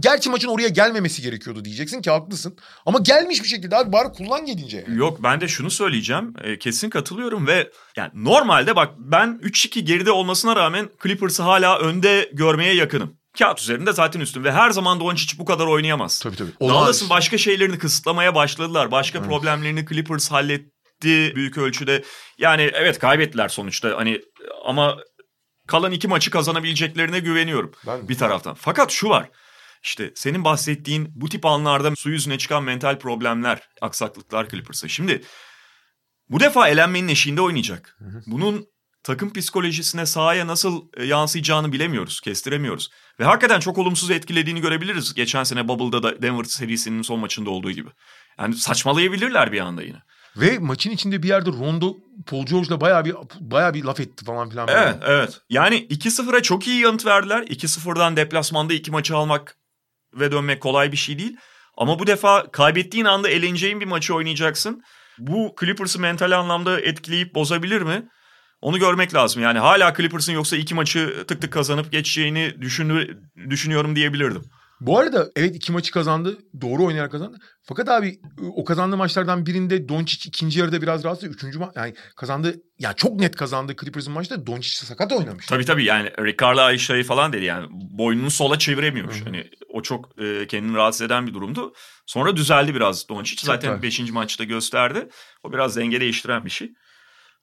[0.01, 2.59] Gerçi maçın oraya gelmemesi gerekiyordu diyeceksin ki haklısın.
[2.87, 4.85] Ama gelmiş bir şekilde abi bari kullan gelince.
[4.89, 6.35] Yok ben de şunu söyleyeceğim.
[6.43, 12.31] E, kesin katılıyorum ve yani normalde bak ben 3-2 geride olmasına rağmen Clippers'ı hala önde
[12.33, 13.20] görmeye yakınım.
[13.39, 16.21] Kağıt üzerinde zaten üstün ve her zaman Doncic bu kadar oynayamaz.
[16.21, 16.51] Tabii tabii.
[16.61, 18.91] Dallas'ın başka şeylerini kısıtlamaya başladılar.
[18.91, 19.29] Başka evet.
[19.29, 22.05] problemlerini Clippers halletti büyük ölçüde.
[22.39, 24.21] Yani evet kaybettiler sonuçta hani
[24.65, 24.99] ama
[25.67, 28.09] kalan iki maçı kazanabileceklerine güveniyorum ben...
[28.09, 28.55] bir taraftan.
[28.55, 29.31] Fakat şu var.
[29.83, 34.89] İşte senin bahsettiğin bu tip anlarda su yüzüne çıkan mental problemler, aksaklıklar Clippers'a.
[34.89, 35.23] Şimdi
[36.29, 37.99] bu defa elenmenin eşiğinde oynayacak.
[38.27, 38.67] Bunun
[39.03, 42.91] takım psikolojisine sahaya nasıl e, yansıyacağını bilemiyoruz, kestiremiyoruz.
[43.21, 45.15] Ve hakikaten çok olumsuz etkilediğini görebiliriz.
[45.15, 47.89] Geçen sene Bubble'da da Denver serisinin son maçında olduğu gibi.
[48.39, 50.03] Yani saçmalayabilirler bir anda yine.
[50.37, 51.97] Ve maçın içinde bir yerde Rondo
[52.27, 54.69] Paul George'la bayağı bir bayağı bir laf etti falan filan.
[54.69, 55.13] Evet, böyle.
[55.13, 55.41] evet.
[55.51, 57.43] Yani 2-0'a çok iyi yanıt verdiler.
[57.43, 59.57] 2-0'dan deplasmanda iki maçı almak
[60.15, 61.37] ve dönmek kolay bir şey değil.
[61.77, 64.83] Ama bu defa kaybettiğin anda eleneceğin bir maçı oynayacaksın.
[65.19, 68.09] Bu Clippers'ı mental anlamda etkileyip bozabilir mi?
[68.61, 69.43] Onu görmek lazım.
[69.43, 73.19] Yani hala Clippers'ın yoksa iki maçı tık tık kazanıp geçeceğini düşünü,
[73.51, 74.43] düşünüyorum diyebilirdim.
[74.81, 76.39] Bu arada evet iki maçı kazandı.
[76.61, 77.39] Doğru oynayarak kazandı.
[77.63, 78.21] Fakat abi
[78.57, 81.31] o kazandığı maçlardan birinde Doncic ikinci yarıda biraz rahatsız.
[81.31, 82.55] Üçüncü ma yani kazandı.
[82.79, 85.47] Ya çok net kazandı Clippers'ın maçta Doncic sakat oynamış.
[85.47, 89.17] Tabii tabii yani Ricardo Ayşe'yi falan dedi yani boynunu sola çeviremiyormuş.
[89.17, 89.25] Hı-hı.
[89.25, 91.73] Hani o çok e, kendini rahatsız eden bir durumdu.
[92.07, 93.47] Sonra düzeldi biraz Doncic.
[93.47, 95.09] Zaten beşinci maçta gösterdi.
[95.43, 96.73] O biraz denge değiştiren bir şey.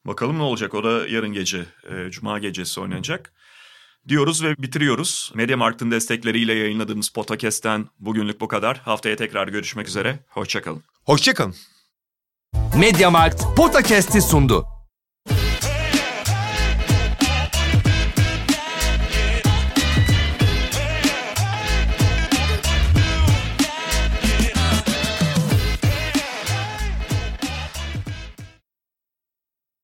[0.08, 3.34] Bakalım ne olacak o da yarın gece, e, cuma gecesi oynanacak.
[4.08, 5.32] Diyoruz ve bitiriyoruz.
[5.36, 8.78] Mediamarkt'ın destekleriyle yayınladığımız podcast'ten bugünlük bu kadar.
[8.78, 10.20] Haftaya tekrar görüşmek üzere.
[10.30, 10.84] Hoşçakalın.
[11.06, 11.56] Hoşçakalın.
[12.78, 14.77] Mediamarkt Podcast'i sundu.